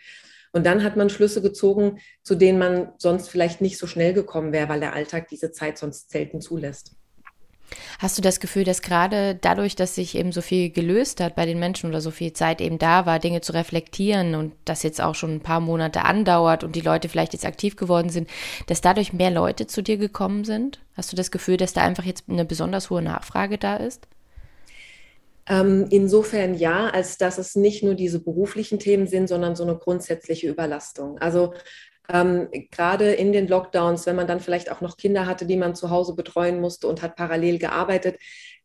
Und 0.52 0.64
dann 0.64 0.85
hat 0.85 0.97
man 0.97 1.11
Schlüsse 1.11 1.42
gezogen, 1.42 1.99
zu 2.23 2.35
denen 2.35 2.59
man 2.59 2.92
sonst 2.99 3.28
vielleicht 3.28 3.61
nicht 3.61 3.78
so 3.78 3.87
schnell 3.87 4.12
gekommen 4.12 4.52
wäre, 4.52 4.68
weil 4.68 4.80
der 4.80 4.95
Alltag 4.95 5.28
diese 5.28 5.52
Zeit 5.52 5.78
sonst 5.78 6.11
selten 6.11 6.40
zulässt. 6.40 6.97
Hast 7.99 8.16
du 8.16 8.23
das 8.23 8.40
Gefühl, 8.40 8.64
dass 8.64 8.82
gerade 8.82 9.35
dadurch, 9.35 9.76
dass 9.76 9.94
sich 9.94 10.14
eben 10.14 10.32
so 10.32 10.40
viel 10.40 10.70
gelöst 10.70 11.20
hat 11.20 11.35
bei 11.35 11.46
den 11.46 11.58
Menschen 11.58 11.88
oder 11.88 12.00
so 12.00 12.11
viel 12.11 12.32
Zeit 12.32 12.61
eben 12.61 12.78
da 12.78 13.06
war, 13.06 13.18
Dinge 13.18 13.40
zu 13.40 13.52
reflektieren 13.52 14.35
und 14.35 14.52
das 14.64 14.82
jetzt 14.82 15.00
auch 15.00 15.14
schon 15.14 15.37
ein 15.37 15.40
paar 15.40 15.61
Monate 15.61 16.04
andauert 16.04 16.64
und 16.64 16.76
die 16.76 16.80
Leute 16.80 17.08
vielleicht 17.08 17.32
jetzt 17.32 17.46
aktiv 17.46 17.76
geworden 17.76 18.11
sind, 18.11 18.28
dass 18.66 18.80
dadurch 18.80 19.12
mehr 19.12 19.30
Leute 19.30 19.66
zu 19.66 19.82
dir 19.82 19.96
gekommen 19.96 20.44
sind? 20.44 20.80
Hast 20.96 21.12
du 21.12 21.16
das 21.16 21.30
Gefühl, 21.30 21.56
dass 21.56 21.73
da 21.73 21.82
einfach 21.82 22.04
jetzt 22.04 22.25
eine 22.28 22.44
besonders 22.44 22.90
hohe 22.90 23.02
Nachfrage 23.02 23.58
da 23.58 23.76
ist? 23.76 24.06
Ähm, 25.49 25.87
insofern 25.90 26.54
ja, 26.54 26.88
als 26.88 27.18
dass 27.18 27.38
es 27.38 27.54
nicht 27.54 27.85
nur 27.85 27.94
diese 27.94 28.18
beruflichen 28.18 28.78
Themen 28.78 29.06
sind, 29.06 29.28
sondern 29.28 29.54
so 29.54 29.62
eine 29.62 29.76
grundsätzliche 29.76 30.49
Überlastung. 30.49 31.18
Also 31.18 31.54
ähm, 32.12 32.48
gerade 32.70 33.12
in 33.12 33.32
den 33.32 33.48
Lockdowns, 33.48 34.06
wenn 34.06 34.16
man 34.16 34.26
dann 34.26 34.40
vielleicht 34.40 34.70
auch 34.70 34.80
noch 34.80 34.96
Kinder 34.96 35.26
hatte, 35.26 35.46
die 35.46 35.56
man 35.56 35.75
zu 35.75 35.90
Hause 35.90 36.14
betreuen 36.14 36.60
musste 36.60 36.86
und 36.86 37.02
hat 37.02 37.16
parallel 37.16 37.58
gearbeitet, 37.58 38.16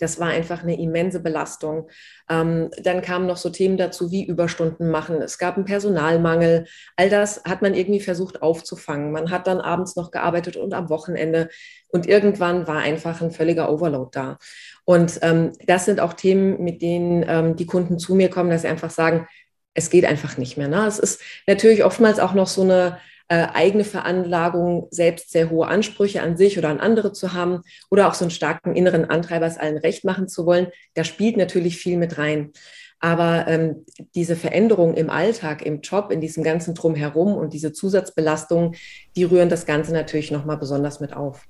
das 0.01 0.19
war 0.19 0.29
einfach 0.29 0.63
eine 0.63 0.79
immense 0.79 1.19
Belastung. 1.19 1.87
Ähm, 2.27 2.71
dann 2.81 3.03
kamen 3.03 3.27
noch 3.27 3.37
so 3.37 3.51
Themen 3.51 3.77
dazu 3.77 4.11
wie 4.11 4.25
Überstunden 4.25 4.89
machen. 4.89 5.21
Es 5.21 5.37
gab 5.37 5.57
einen 5.57 5.65
Personalmangel. 5.65 6.65
All 6.95 7.09
das 7.09 7.43
hat 7.43 7.61
man 7.61 7.75
irgendwie 7.75 7.99
versucht 7.99 8.41
aufzufangen. 8.41 9.11
Man 9.11 9.29
hat 9.29 9.45
dann 9.45 9.61
abends 9.61 9.95
noch 9.95 10.09
gearbeitet 10.09 10.57
und 10.57 10.73
am 10.73 10.89
Wochenende. 10.89 11.49
Und 11.89 12.07
irgendwann 12.07 12.67
war 12.67 12.79
einfach 12.79 13.21
ein 13.21 13.31
völliger 13.31 13.71
Overload 13.71 14.09
da. 14.13 14.39
Und 14.85 15.19
ähm, 15.21 15.51
das 15.67 15.85
sind 15.85 15.99
auch 15.99 16.13
Themen, 16.13 16.63
mit 16.63 16.81
denen 16.81 17.23
ähm, 17.27 17.55
die 17.55 17.67
Kunden 17.67 17.99
zu 17.99 18.15
mir 18.15 18.29
kommen, 18.29 18.49
dass 18.49 18.63
sie 18.63 18.67
einfach 18.67 18.89
sagen, 18.89 19.27
es 19.73 19.89
geht 19.89 20.05
einfach 20.05 20.37
nicht 20.37 20.57
mehr. 20.57 20.67
Ne? 20.67 20.85
Es 20.87 20.99
ist 20.99 21.21
natürlich 21.47 21.83
oftmals 21.83 22.19
auch 22.19 22.33
noch 22.33 22.47
so 22.47 22.63
eine 22.63 22.97
äh, 23.31 23.47
eigene 23.53 23.85
Veranlagung, 23.85 24.89
selbst 24.91 25.31
sehr 25.31 25.49
hohe 25.49 25.65
Ansprüche 25.65 26.21
an 26.21 26.35
sich 26.35 26.57
oder 26.57 26.67
an 26.67 26.81
andere 26.81 27.13
zu 27.13 27.31
haben 27.31 27.61
oder 27.89 28.09
auch 28.09 28.13
so 28.13 28.25
einen 28.25 28.31
starken 28.31 28.75
inneren 28.75 29.09
Antreiber, 29.09 29.45
es 29.45 29.57
allen 29.57 29.77
recht 29.77 30.03
machen 30.03 30.27
zu 30.27 30.45
wollen, 30.45 30.67
da 30.95 31.05
spielt 31.05 31.37
natürlich 31.37 31.77
viel 31.77 31.95
mit 31.95 32.17
rein. 32.17 32.51
Aber 32.99 33.45
ähm, 33.47 33.85
diese 34.15 34.35
Veränderung 34.35 34.95
im 34.95 35.09
Alltag, 35.09 35.65
im 35.65 35.79
Job, 35.79 36.11
in 36.11 36.19
diesem 36.19 36.43
ganzen 36.43 36.75
Drumherum 36.75 37.33
und 37.35 37.53
diese 37.53 37.71
Zusatzbelastungen, 37.71 38.75
die 39.15 39.23
rühren 39.23 39.47
das 39.47 39.65
Ganze 39.65 39.93
natürlich 39.93 40.29
nochmal 40.29 40.57
besonders 40.57 40.99
mit 40.99 41.13
auf. 41.13 41.47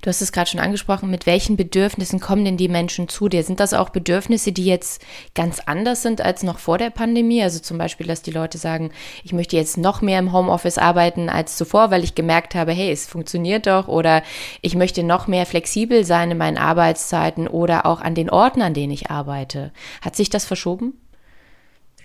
Du 0.00 0.08
hast 0.08 0.22
es 0.22 0.32
gerade 0.32 0.50
schon 0.50 0.60
angesprochen, 0.60 1.10
mit 1.10 1.26
welchen 1.26 1.56
Bedürfnissen 1.56 2.20
kommen 2.20 2.44
denn 2.44 2.56
die 2.56 2.68
Menschen 2.68 3.08
zu 3.08 3.28
dir? 3.28 3.42
Sind 3.42 3.60
das 3.60 3.74
auch 3.74 3.90
Bedürfnisse, 3.90 4.52
die 4.52 4.64
jetzt 4.64 5.02
ganz 5.34 5.60
anders 5.60 6.02
sind 6.02 6.20
als 6.20 6.42
noch 6.42 6.58
vor 6.58 6.78
der 6.78 6.90
Pandemie? 6.90 7.42
Also 7.42 7.60
zum 7.60 7.78
Beispiel, 7.78 8.06
dass 8.06 8.22
die 8.22 8.30
Leute 8.30 8.58
sagen, 8.58 8.90
ich 9.24 9.32
möchte 9.32 9.56
jetzt 9.56 9.78
noch 9.78 10.02
mehr 10.02 10.18
im 10.18 10.32
Homeoffice 10.32 10.78
arbeiten 10.78 11.28
als 11.28 11.56
zuvor, 11.56 11.90
weil 11.90 12.04
ich 12.04 12.14
gemerkt 12.14 12.54
habe, 12.54 12.72
hey, 12.72 12.90
es 12.90 13.06
funktioniert 13.06 13.66
doch. 13.66 13.88
Oder 13.88 14.22
ich 14.60 14.74
möchte 14.74 15.02
noch 15.02 15.26
mehr 15.26 15.46
flexibel 15.46 16.04
sein 16.04 16.30
in 16.30 16.38
meinen 16.38 16.58
Arbeitszeiten 16.58 17.48
oder 17.48 17.86
auch 17.86 18.00
an 18.00 18.14
den 18.14 18.30
Orten, 18.30 18.62
an 18.62 18.74
denen 18.74 18.92
ich 18.92 19.10
arbeite. 19.10 19.72
Hat 20.00 20.16
sich 20.16 20.30
das 20.30 20.44
verschoben? 20.44 20.94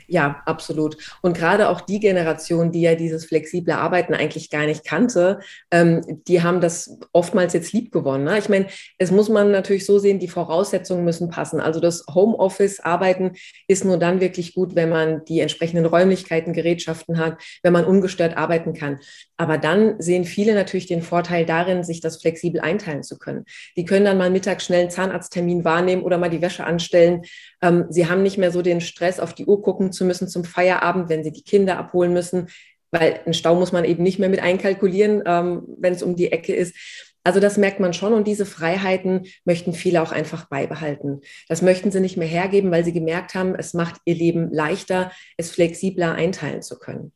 Ja, 0.09 0.41
absolut. 0.45 0.97
Und 1.21 1.37
gerade 1.37 1.67
auch 1.67 1.81
die 1.81 1.99
Generation, 1.99 2.71
die 2.71 2.81
ja 2.81 2.95
dieses 2.95 3.25
flexible 3.25 3.73
Arbeiten 3.73 4.13
eigentlich 4.13 4.49
gar 4.49 4.65
nicht 4.65 4.85
kannte, 4.85 5.39
ähm, 5.69 6.21
die 6.27 6.41
haben 6.41 6.61
das 6.61 6.97
oftmals 7.11 7.51
jetzt 7.51 7.73
lieb 7.73 7.91
gewonnen. 7.91 8.23
Ne? 8.23 8.37
Ich 8.37 8.47
meine, 8.47 8.67
es 8.97 9.11
muss 9.11 9.27
man 9.27 9.51
natürlich 9.51 9.85
so 9.85 9.99
sehen, 9.99 10.19
die 10.19 10.29
Voraussetzungen 10.29 11.03
müssen 11.03 11.29
passen. 11.29 11.59
Also 11.59 11.81
das 11.81 12.05
Homeoffice-Arbeiten 12.13 13.33
ist 13.67 13.83
nur 13.83 13.97
dann 13.97 14.21
wirklich 14.21 14.53
gut, 14.53 14.75
wenn 14.75 14.89
man 14.89 15.25
die 15.25 15.41
entsprechenden 15.41 15.85
Räumlichkeiten, 15.85 16.53
Gerätschaften 16.53 17.17
hat, 17.17 17.41
wenn 17.61 17.73
man 17.73 17.83
ungestört 17.83 18.37
arbeiten 18.37 18.73
kann. 18.73 18.99
Aber 19.35 19.57
dann 19.57 19.99
sehen 19.99 20.23
viele 20.23 20.55
natürlich 20.55 20.87
den 20.87 21.01
Vorteil 21.01 21.45
darin, 21.45 21.83
sich 21.83 21.99
das 21.99 22.21
flexibel 22.21 22.61
einteilen 22.61 23.03
zu 23.03 23.17
können. 23.19 23.43
Die 23.75 23.83
können 23.83 24.05
dann 24.05 24.17
mal 24.17 24.29
mittags 24.29 24.65
schnell 24.65 24.81
einen 24.81 24.89
Zahnarzttermin 24.89 25.65
wahrnehmen 25.65 26.03
oder 26.03 26.17
mal 26.17 26.29
die 26.29 26.41
Wäsche 26.41 26.63
anstellen. 26.63 27.23
Ähm, 27.61 27.85
sie 27.89 28.07
haben 28.07 28.23
nicht 28.23 28.37
mehr 28.37 28.51
so 28.51 28.61
den 28.61 28.79
Stress, 28.79 29.19
auf 29.19 29.33
die 29.33 29.45
Uhr 29.45 29.61
gucken 29.61 29.91
zu 29.97 30.05
müssen 30.05 30.27
zum 30.27 30.45
Feierabend, 30.45 31.09
wenn 31.09 31.23
sie 31.23 31.31
die 31.31 31.43
Kinder 31.43 31.77
abholen 31.77 32.13
müssen, 32.13 32.47
weil 32.91 33.19
einen 33.25 33.33
Stau 33.33 33.55
muss 33.55 33.71
man 33.71 33.83
eben 33.83 34.03
nicht 34.03 34.19
mehr 34.19 34.29
mit 34.29 34.41
einkalkulieren, 34.41 35.23
ähm, 35.25 35.63
wenn 35.77 35.93
es 35.93 36.03
um 36.03 36.15
die 36.15 36.31
Ecke 36.31 36.55
ist. 36.55 36.75
Also 37.23 37.41
das 37.41 37.57
merkt 37.57 37.81
man 37.81 37.91
schon 37.91 38.13
und 38.13 38.25
diese 38.25 38.45
Freiheiten 38.45 39.25
möchten 39.43 39.73
viele 39.73 40.01
auch 40.01 40.13
einfach 40.13 40.45
beibehalten. 40.47 41.19
Das 41.49 41.61
möchten 41.61 41.91
sie 41.91 41.99
nicht 41.99 42.15
mehr 42.15 42.27
hergeben, 42.27 42.71
weil 42.71 42.85
sie 42.85 42.93
gemerkt 42.93 43.35
haben, 43.35 43.53
es 43.55 43.73
macht 43.73 43.99
ihr 44.05 44.15
Leben 44.15 44.49
leichter, 44.49 45.11
es 45.35 45.51
flexibler 45.51 46.13
einteilen 46.13 46.61
zu 46.61 46.79
können. 46.79 47.11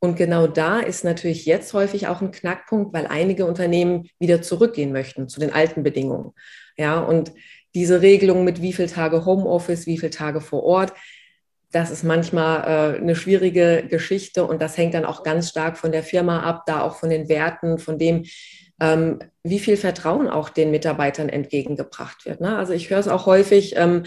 Und 0.00 0.16
genau 0.16 0.46
da 0.46 0.80
ist 0.80 1.02
natürlich 1.02 1.46
jetzt 1.46 1.72
häufig 1.72 2.06
auch 2.06 2.20
ein 2.20 2.30
Knackpunkt, 2.30 2.92
weil 2.92 3.06
einige 3.06 3.46
Unternehmen 3.46 4.08
wieder 4.20 4.42
zurückgehen 4.42 4.92
möchten 4.92 5.28
zu 5.28 5.40
den 5.40 5.52
alten 5.52 5.82
Bedingungen. 5.82 6.32
Ja, 6.76 7.00
und 7.00 7.32
diese 7.74 8.02
Regelung 8.02 8.44
mit 8.44 8.62
wie 8.62 8.72
viele 8.72 8.88
Tage 8.88 9.24
Homeoffice, 9.24 9.86
wie 9.86 9.98
viele 9.98 10.10
Tage 10.10 10.40
vor 10.40 10.62
Ort, 10.62 10.92
das 11.70 11.90
ist 11.90 12.02
manchmal 12.02 12.94
äh, 12.94 12.98
eine 12.98 13.14
schwierige 13.14 13.84
Geschichte 13.88 14.44
und 14.44 14.62
das 14.62 14.76
hängt 14.76 14.94
dann 14.94 15.04
auch 15.04 15.22
ganz 15.22 15.50
stark 15.50 15.76
von 15.76 15.92
der 15.92 16.02
Firma 16.02 16.40
ab, 16.40 16.64
da 16.66 16.80
auch 16.82 16.96
von 16.96 17.10
den 17.10 17.28
Werten, 17.28 17.78
von 17.78 17.98
dem, 17.98 18.24
ähm, 18.80 19.18
wie 19.42 19.58
viel 19.58 19.76
Vertrauen 19.76 20.28
auch 20.28 20.48
den 20.48 20.70
Mitarbeitern 20.70 21.28
entgegengebracht 21.28 22.24
wird. 22.24 22.40
Ne? 22.40 22.56
Also 22.56 22.72
ich 22.72 22.90
höre 22.90 22.98
es 22.98 23.08
auch 23.08 23.26
häufig, 23.26 23.76
ähm, 23.76 24.04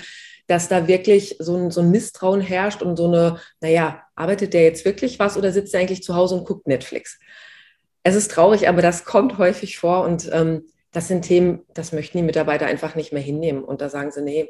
dass 0.47 0.67
da 0.67 0.87
wirklich 0.87 1.35
so 1.39 1.55
ein, 1.55 1.71
so 1.71 1.81
ein 1.81 1.91
Misstrauen 1.91 2.41
herrscht 2.41 2.81
und 2.81 2.97
so 2.97 3.07
eine, 3.07 3.39
naja, 3.61 4.01
arbeitet 4.15 4.53
der 4.53 4.63
jetzt 4.63 4.83
wirklich 4.83 5.19
was 5.19 5.37
oder 5.37 5.51
sitzt 5.51 5.73
er 5.73 5.81
eigentlich 5.81 6.03
zu 6.03 6.15
Hause 6.15 6.35
und 6.35 6.45
guckt 6.45 6.67
Netflix? 6.67 7.19
Es 8.03 8.15
ist 8.15 8.31
traurig, 8.31 8.67
aber 8.67 8.81
das 8.81 9.05
kommt 9.05 9.37
häufig 9.37 9.77
vor 9.77 10.03
und 10.03 10.29
ähm, 10.33 10.65
das 10.91 11.07
sind 11.07 11.21
Themen, 11.21 11.61
das 11.73 11.91
möchten 11.91 12.17
die 12.17 12.23
Mitarbeiter 12.23 12.65
einfach 12.65 12.95
nicht 12.95 13.13
mehr 13.13 13.21
hinnehmen. 13.21 13.63
Und 13.63 13.81
da 13.81 13.89
sagen 13.89 14.11
sie, 14.11 14.21
nee, 14.21 14.49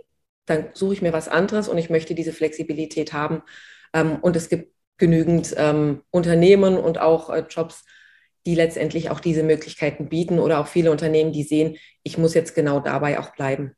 dann 0.51 0.70
suche 0.74 0.93
ich 0.93 1.01
mir 1.01 1.13
was 1.13 1.27
anderes 1.27 1.67
und 1.67 1.77
ich 1.77 1.89
möchte 1.89 2.15
diese 2.15 2.34
Flexibilität 2.34 3.13
haben. 3.13 3.41
Ähm, 3.93 4.17
und 4.22 4.36
es 4.36 4.50
gibt 4.50 4.74
genügend 4.98 5.53
ähm, 5.58 6.01
Unternehmen 6.12 6.77
und 6.77 7.00
auch 7.00 7.29
äh, 7.29 7.43
Jobs, 7.50 7.86
die 8.46 8.55
letztendlich 8.55 9.10
auch 9.10 9.20
diese 9.20 9.43
Möglichkeiten 9.43 10.10
bieten 10.10 10.39
oder 10.39 10.60
auch 10.60 10.67
viele 10.67 10.91
Unternehmen, 10.91 11.31
die 11.31 11.43
sehen, 11.43 11.77
ich 12.03 12.17
muss 12.17 12.34
jetzt 12.34 12.55
genau 12.55 12.79
dabei 12.79 13.20
auch 13.20 13.31
bleiben. 13.36 13.75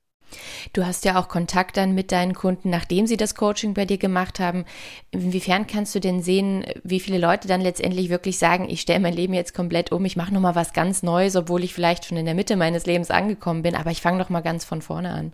Du 0.74 0.86
hast 0.86 1.06
ja 1.06 1.20
auch 1.20 1.28
Kontakt 1.28 1.78
dann 1.78 1.94
mit 1.94 2.12
deinen 2.12 2.34
Kunden, 2.34 2.70
nachdem 2.70 3.08
sie 3.08 3.18
das 3.18 3.36
Coaching 3.36 3.74
bei 3.74 3.86
dir 3.86 3.98
gemacht 3.98 4.40
haben. 4.40 4.66
Inwiefern 5.12 5.68
kannst 5.68 5.94
du 5.94 6.00
denn 6.00 6.22
sehen, 6.22 6.66
wie 6.84 7.00
viele 7.00 7.20
Leute 7.20 7.48
dann 7.48 7.62
letztendlich 7.62 8.10
wirklich 8.10 8.40
sagen, 8.40 8.70
ich 8.70 8.82
stelle 8.82 9.00
mein 9.00 9.14
Leben 9.14 9.34
jetzt 9.34 9.54
komplett 9.54 9.92
um, 9.92 10.04
ich 10.06 10.16
mache 10.16 10.34
nochmal 10.34 10.56
was 10.56 10.74
ganz 10.74 11.04
Neues, 11.04 11.36
obwohl 11.36 11.64
ich 11.64 11.74
vielleicht 11.74 12.06
schon 12.06 12.18
in 12.18 12.26
der 12.26 12.36
Mitte 12.36 12.56
meines 12.56 12.86
Lebens 12.86 13.12
angekommen 13.12 13.62
bin, 13.62 13.76
aber 13.76 13.92
ich 13.92 14.02
fange 14.02 14.20
doch 14.20 14.30
mal 14.30 14.42
ganz 14.42 14.66
von 14.66 14.82
vorne 14.82 15.12
an. 15.12 15.34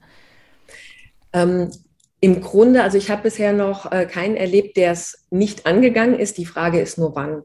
Ähm, 1.33 1.71
Im 2.21 2.41
Grunde, 2.41 2.83
also 2.83 2.97
ich 2.97 3.09
habe 3.09 3.23
bisher 3.23 3.53
noch 3.53 3.91
äh, 3.91 4.05
keinen 4.05 4.35
erlebt, 4.35 4.75
der 4.77 4.91
es 4.91 5.25
nicht 5.29 5.65
angegangen 5.65 6.19
ist. 6.19 6.37
Die 6.37 6.45
Frage 6.45 6.79
ist 6.79 6.97
nur 6.97 7.15
wann. 7.15 7.43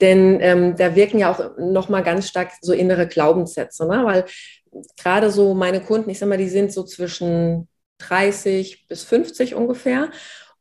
Denn 0.00 0.38
ähm, 0.40 0.76
da 0.76 0.94
wirken 0.94 1.18
ja 1.18 1.32
auch 1.32 1.56
nochmal 1.58 2.02
ganz 2.02 2.28
stark 2.28 2.52
so 2.60 2.72
innere 2.72 3.06
Glaubenssätze, 3.06 3.86
ne? 3.86 4.02
weil 4.04 4.24
gerade 4.96 5.30
so 5.30 5.54
meine 5.54 5.80
Kunden, 5.80 6.10
ich 6.10 6.18
sag 6.18 6.28
mal, 6.28 6.38
die 6.38 6.48
sind 6.48 6.72
so 6.72 6.84
zwischen 6.84 7.68
30 7.98 8.88
bis 8.88 9.04
50 9.04 9.54
ungefähr. 9.54 10.10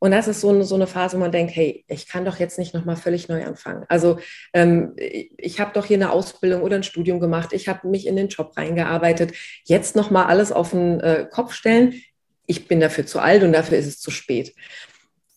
Und 0.04 0.10
das 0.10 0.28
ist 0.28 0.42
so 0.42 0.50
eine, 0.50 0.64
so 0.64 0.74
eine 0.74 0.88
Phase, 0.88 1.16
wo 1.16 1.22
man 1.22 1.32
denkt, 1.32 1.56
hey, 1.56 1.86
ich 1.88 2.08
kann 2.08 2.26
doch 2.26 2.40
jetzt 2.40 2.58
nicht 2.58 2.74
nochmal 2.74 2.96
völlig 2.96 3.30
neu 3.30 3.46
anfangen. 3.46 3.86
Also 3.88 4.18
ähm, 4.52 4.96
ich 4.98 5.60
habe 5.60 5.74
doch 5.74 5.86
hier 5.86 5.98
eine 5.98 6.12
Ausbildung 6.12 6.64
oder 6.64 6.76
ein 6.76 6.82
Studium 6.84 7.20
gemacht, 7.20 7.54
ich 7.54 7.68
habe 7.68 7.88
mich 7.88 8.08
in 8.08 8.16
den 8.16 8.28
Job 8.28 8.58
reingearbeitet. 8.58 9.34
Jetzt 9.66 9.96
nochmal 9.96 10.26
alles 10.26 10.52
auf 10.52 10.72
den 10.72 11.00
äh, 11.02 11.28
Kopf 11.30 11.54
stellen. 11.54 11.94
Ich 12.46 12.68
bin 12.68 12.80
dafür 12.80 13.06
zu 13.06 13.20
alt 13.20 13.44
und 13.44 13.54
dafür 13.54 13.78
ist 13.78 13.88
es 13.88 14.00
zu 14.00 14.12
spät. 14.12 14.54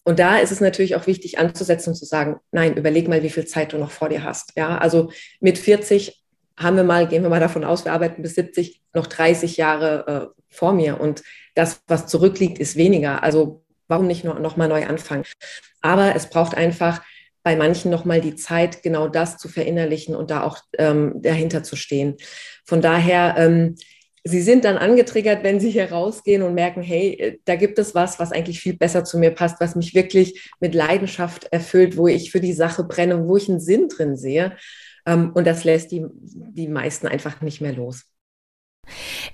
Und 0.04 0.18
da 0.18 0.38
ist 0.38 0.52
es 0.52 0.60
natürlich 0.60 0.96
auch 0.96 1.06
wichtig 1.06 1.38
anzusetzen 1.38 1.90
und 1.90 1.96
zu 1.96 2.04
sagen, 2.04 2.36
nein, 2.52 2.76
überleg 2.76 3.08
mal, 3.08 3.22
wie 3.22 3.30
viel 3.30 3.46
Zeit 3.46 3.72
du 3.72 3.78
noch 3.78 3.90
vor 3.90 4.10
dir 4.10 4.22
hast. 4.22 4.52
Ja, 4.54 4.76
also 4.78 5.10
mit 5.40 5.58
40 5.58 6.22
haben 6.58 6.76
wir 6.76 6.84
mal, 6.84 7.08
gehen 7.08 7.22
wir 7.22 7.30
mal 7.30 7.40
davon 7.40 7.64
aus, 7.64 7.84
wir 7.84 7.92
arbeiten 7.92 8.22
bis 8.22 8.34
70, 8.34 8.82
noch 8.92 9.06
30 9.06 9.56
Jahre 9.56 10.32
äh, 10.36 10.40
vor 10.54 10.72
mir. 10.72 11.00
Und 11.00 11.22
das, 11.54 11.80
was 11.86 12.06
zurückliegt, 12.06 12.58
ist 12.58 12.76
weniger. 12.76 13.22
Also 13.22 13.64
warum 13.88 14.06
nicht 14.06 14.24
noch, 14.24 14.38
noch 14.38 14.56
mal 14.56 14.68
neu 14.68 14.86
anfangen? 14.86 15.24
Aber 15.80 16.14
es 16.14 16.28
braucht 16.28 16.54
einfach 16.54 17.02
bei 17.42 17.56
manchen 17.56 17.90
noch 17.90 18.04
mal 18.04 18.20
die 18.20 18.36
Zeit, 18.36 18.82
genau 18.82 19.08
das 19.08 19.36
zu 19.36 19.48
verinnerlichen 19.48 20.14
und 20.14 20.30
da 20.30 20.42
auch 20.42 20.58
ähm, 20.78 21.20
dahinter 21.20 21.62
zu 21.62 21.76
stehen. 21.76 22.16
Von 22.64 22.80
daher, 22.80 23.34
ähm, 23.36 23.76
Sie 24.26 24.40
sind 24.40 24.64
dann 24.64 24.78
angetriggert, 24.78 25.44
wenn 25.44 25.60
Sie 25.60 25.70
hier 25.70 25.92
rausgehen 25.92 26.42
und 26.42 26.54
merken, 26.54 26.82
hey, 26.82 27.12
äh, 27.12 27.38
da 27.44 27.56
gibt 27.56 27.78
es 27.78 27.94
was, 27.94 28.18
was 28.18 28.32
eigentlich 28.32 28.60
viel 28.60 28.74
besser 28.76 29.04
zu 29.04 29.18
mir 29.18 29.30
passt, 29.30 29.60
was 29.60 29.76
mich 29.76 29.94
wirklich 29.94 30.50
mit 30.60 30.74
Leidenschaft 30.74 31.44
erfüllt, 31.52 31.98
wo 31.98 32.08
ich 32.08 32.30
für 32.30 32.40
die 32.40 32.54
Sache 32.54 32.84
brenne, 32.84 33.26
wo 33.28 33.36
ich 33.36 33.50
einen 33.50 33.60
Sinn 33.60 33.88
drin 33.88 34.16
sehe. 34.16 34.56
Ähm, 35.06 35.32
und 35.34 35.46
das 35.46 35.64
lässt 35.64 35.92
die, 35.92 36.06
die 36.10 36.68
meisten 36.68 37.06
einfach 37.06 37.42
nicht 37.42 37.60
mehr 37.60 37.74
los. 37.74 38.04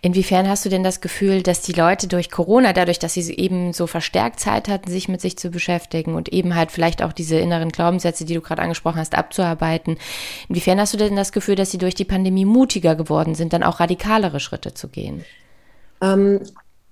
Inwiefern 0.03 0.49
hast 0.49 0.65
du 0.65 0.69
denn 0.69 0.83
das 0.83 1.01
Gefühl, 1.01 1.43
dass 1.43 1.63
die 1.63 1.73
Leute 1.73 2.09
durch 2.09 2.31
Corona, 2.31 2.73
dadurch, 2.73 2.99
dass 2.99 3.15
sie 3.15 3.35
eben 3.35 3.73
so 3.73 3.87
verstärkt 3.87 4.41
Zeit 4.41 4.69
hatten, 4.69 4.91
sich 4.91 5.09
mit 5.09 5.21
sich 5.21 5.37
zu 5.37 5.51
beschäftigen 5.51 6.15
und 6.15 6.31
eben 6.33 6.55
halt 6.55 6.71
vielleicht 6.71 7.03
auch 7.03 7.13
diese 7.13 7.39
inneren 7.39 7.71
Glaubenssätze, 7.71 8.25
die 8.25 8.35
du 8.35 8.41
gerade 8.41 8.63
angesprochen 8.63 8.99
hast, 8.99 9.17
abzuarbeiten, 9.17 9.99
inwiefern 10.49 10.81
hast 10.81 10.95
du 10.95 10.99
denn 10.99 11.17
das 11.17 11.33
Gefühl, 11.33 11.55
dass 11.55 11.71
sie 11.71 11.79
durch 11.79 11.95
die 11.95 12.05
Pandemie 12.05 12.45
mutiger 12.45 12.95
geworden 12.95 13.35
sind, 13.35 13.53
dann 13.53 13.63
auch 13.63 13.81
radikalere 13.81 14.41
Schritte 14.41 14.75
zu 14.75 14.89
gehen? 14.89 15.25
Ähm, 16.03 16.41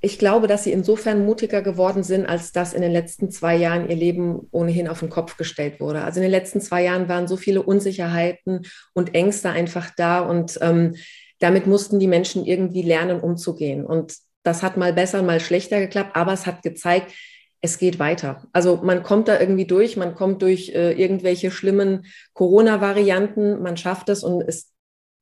ich 0.01 0.19
glaube, 0.19 0.47
dass 0.47 0.65
sie 0.65 0.73
insofern 0.73 1.25
mutiger 1.25 1.61
geworden 1.61 2.05
sind, 2.05 2.27
als 2.27 2.53
dass 2.53 2.73
in 2.73 2.83
den 2.83 2.93
letzten 2.93 3.33
zwei 3.33 3.57
Jahren 3.57 3.89
ihr 3.89 3.97
Leben 3.97 4.47
ohnehin 4.53 4.87
auf 4.87 5.01
den 5.01 5.11
Kopf 5.11 5.37
gestellt 5.37 5.81
wurde. 5.81 6.05
Also 6.05 6.21
in 6.21 6.23
den 6.23 6.31
letzten 6.31 6.61
zwei 6.61 6.85
Jahren 6.85 7.09
waren 7.09 7.27
so 7.27 7.37
viele 7.37 7.63
Unsicherheiten 7.63 8.67
und 8.95 9.15
Ängste 9.15 9.51
einfach 9.51 9.91
da 9.97 10.21
und 10.21 10.59
ähm, 10.63 10.95
damit 11.39 11.67
mussten 11.67 11.99
die 11.99 12.07
Menschen 12.07 12.45
irgendwie 12.45 12.83
lernen, 12.83 13.21
umzugehen. 13.21 13.85
Und 13.85 14.15
das 14.43 14.63
hat 14.63 14.77
mal 14.77 14.93
besser, 14.93 15.23
mal 15.23 15.41
schlechter 15.41 15.81
geklappt, 15.81 16.17
aber 16.17 16.33
es 16.33 16.47
hat 16.47 16.63
gezeigt, 16.63 17.13
es 17.61 17.79
geht 17.79 17.99
weiter. 17.99 18.47
Also 18.53 18.77
man 18.77 19.03
kommt 19.03 19.29
da 19.29 19.39
irgendwie 19.39 19.67
durch, 19.67 19.97
man 19.97 20.15
kommt 20.15 20.43
durch 20.43 20.71
äh, 20.71 20.93
irgendwelche 20.93 21.51
schlimmen 21.51 22.07
Corona-Varianten, 22.33 23.61
man 23.61 23.77
schafft 23.77 24.09
es 24.09 24.23
und 24.23 24.43
es, 24.43 24.73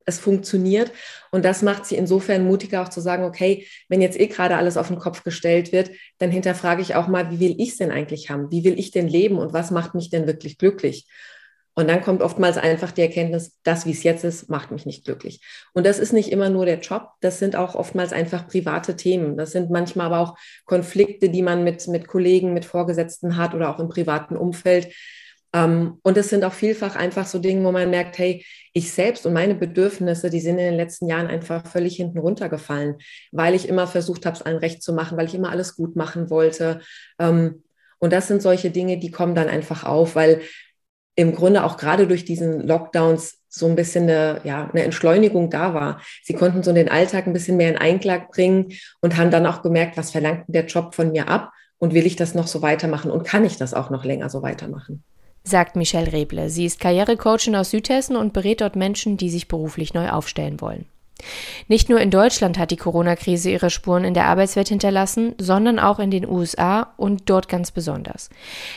es 0.04 0.18
funktioniert. 0.18 0.92
Und 1.30 1.44
das 1.44 1.62
macht 1.62 1.86
sie 1.86 1.96
insofern 1.96 2.46
mutiger 2.46 2.82
auch 2.82 2.90
zu 2.90 3.00
sagen, 3.00 3.24
okay, 3.24 3.66
wenn 3.88 4.02
jetzt 4.02 4.20
eh 4.20 4.26
gerade 4.26 4.56
alles 4.56 4.76
auf 4.76 4.88
den 4.88 4.98
Kopf 4.98 5.24
gestellt 5.24 5.72
wird, 5.72 5.90
dann 6.18 6.30
hinterfrage 6.30 6.82
ich 6.82 6.94
auch 6.94 7.08
mal, 7.08 7.30
wie 7.30 7.40
will 7.40 7.54
ich 7.58 7.70
es 7.70 7.76
denn 7.78 7.90
eigentlich 7.90 8.28
haben? 8.30 8.50
Wie 8.50 8.64
will 8.64 8.78
ich 8.78 8.90
denn 8.90 9.08
leben 9.08 9.38
und 9.38 9.54
was 9.54 9.70
macht 9.70 9.94
mich 9.94 10.10
denn 10.10 10.26
wirklich 10.26 10.58
glücklich? 10.58 11.08
Und 11.78 11.88
dann 11.88 12.02
kommt 12.02 12.22
oftmals 12.22 12.56
einfach 12.56 12.90
die 12.90 13.02
Erkenntnis, 13.02 13.58
das, 13.62 13.84
wie 13.84 13.90
es 13.90 14.02
jetzt 14.02 14.24
ist, 14.24 14.48
macht 14.48 14.70
mich 14.70 14.86
nicht 14.86 15.04
glücklich. 15.04 15.42
Und 15.74 15.84
das 15.84 15.98
ist 15.98 16.14
nicht 16.14 16.32
immer 16.32 16.48
nur 16.48 16.64
der 16.64 16.80
Job, 16.80 17.10
das 17.20 17.38
sind 17.38 17.54
auch 17.54 17.74
oftmals 17.74 18.14
einfach 18.14 18.48
private 18.48 18.96
Themen. 18.96 19.36
Das 19.36 19.52
sind 19.52 19.70
manchmal 19.70 20.06
aber 20.06 20.20
auch 20.20 20.38
Konflikte, 20.64 21.28
die 21.28 21.42
man 21.42 21.64
mit, 21.64 21.86
mit 21.88 22.08
Kollegen, 22.08 22.54
mit 22.54 22.64
Vorgesetzten 22.64 23.36
hat 23.36 23.54
oder 23.54 23.68
auch 23.68 23.78
im 23.78 23.90
privaten 23.90 24.38
Umfeld. 24.38 24.88
Ähm, 25.52 25.98
und 26.02 26.16
es 26.16 26.30
sind 26.30 26.44
auch 26.44 26.54
vielfach 26.54 26.96
einfach 26.96 27.26
so 27.26 27.38
Dinge, 27.38 27.62
wo 27.62 27.72
man 27.72 27.90
merkt, 27.90 28.16
hey, 28.16 28.42
ich 28.72 28.90
selbst 28.90 29.26
und 29.26 29.34
meine 29.34 29.54
Bedürfnisse, 29.54 30.30
die 30.30 30.40
sind 30.40 30.58
in 30.58 30.64
den 30.64 30.76
letzten 30.76 31.06
Jahren 31.08 31.26
einfach 31.26 31.66
völlig 31.66 31.96
hinten 31.96 32.18
runtergefallen, 32.18 32.96
weil 33.32 33.54
ich 33.54 33.68
immer 33.68 33.86
versucht 33.86 34.24
habe, 34.24 34.34
es 34.34 34.42
allen 34.42 34.58
recht 34.58 34.82
zu 34.82 34.94
machen, 34.94 35.18
weil 35.18 35.26
ich 35.26 35.34
immer 35.34 35.50
alles 35.50 35.76
gut 35.76 35.94
machen 35.94 36.30
wollte. 36.30 36.80
Ähm, 37.18 37.62
und 37.98 38.12
das 38.12 38.28
sind 38.28 38.42
solche 38.42 38.70
Dinge, 38.70 38.98
die 38.98 39.10
kommen 39.10 39.34
dann 39.34 39.48
einfach 39.48 39.84
auf, 39.84 40.14
weil 40.16 40.42
im 41.16 41.34
Grunde 41.34 41.64
auch 41.64 41.78
gerade 41.78 42.06
durch 42.06 42.24
diesen 42.24 42.66
Lockdowns 42.66 43.38
so 43.48 43.66
ein 43.66 43.74
bisschen 43.74 44.04
eine, 44.04 44.40
ja, 44.44 44.68
eine 44.70 44.84
Entschleunigung 44.84 45.50
da 45.50 45.72
war. 45.74 46.00
Sie 46.22 46.34
konnten 46.34 46.62
so 46.62 46.72
den 46.72 46.90
Alltag 46.90 47.26
ein 47.26 47.32
bisschen 47.32 47.56
mehr 47.56 47.70
in 47.70 47.78
Einklang 47.78 48.28
bringen 48.30 48.72
und 49.00 49.16
haben 49.16 49.30
dann 49.30 49.46
auch 49.46 49.62
gemerkt, 49.62 49.96
was 49.96 50.10
verlangt 50.10 50.44
der 50.46 50.66
Job 50.66 50.94
von 50.94 51.12
mir 51.12 51.28
ab 51.28 51.52
und 51.78 51.94
will 51.94 52.06
ich 52.06 52.16
das 52.16 52.34
noch 52.34 52.46
so 52.46 52.62
weitermachen 52.62 53.10
und 53.10 53.24
kann 53.24 53.44
ich 53.44 53.56
das 53.56 53.74
auch 53.74 53.90
noch 53.90 54.04
länger 54.04 54.28
so 54.28 54.42
weitermachen? 54.42 55.02
Sagt 55.42 55.76
Michelle 55.76 56.12
Reble. 56.12 56.50
Sie 56.50 56.66
ist 56.66 56.80
Karrierecoachin 56.80 57.56
aus 57.56 57.70
Südhessen 57.70 58.16
und 58.16 58.32
berät 58.32 58.60
dort 58.60 58.76
Menschen, 58.76 59.16
die 59.16 59.30
sich 59.30 59.48
beruflich 59.48 59.94
neu 59.94 60.10
aufstellen 60.10 60.60
wollen. 60.60 60.86
Nicht 61.68 61.88
nur 61.88 62.00
in 62.00 62.10
Deutschland 62.10 62.58
hat 62.58 62.70
die 62.70 62.76
Corona-Krise 62.76 63.50
ihre 63.50 63.70
Spuren 63.70 64.04
in 64.04 64.14
der 64.14 64.26
Arbeitswelt 64.26 64.68
hinterlassen, 64.68 65.34
sondern 65.38 65.78
auch 65.78 65.98
in 65.98 66.10
den 66.10 66.28
USA 66.28 66.92
und 66.96 67.28
dort 67.30 67.48
ganz 67.48 67.70
besonders. 67.70 68.30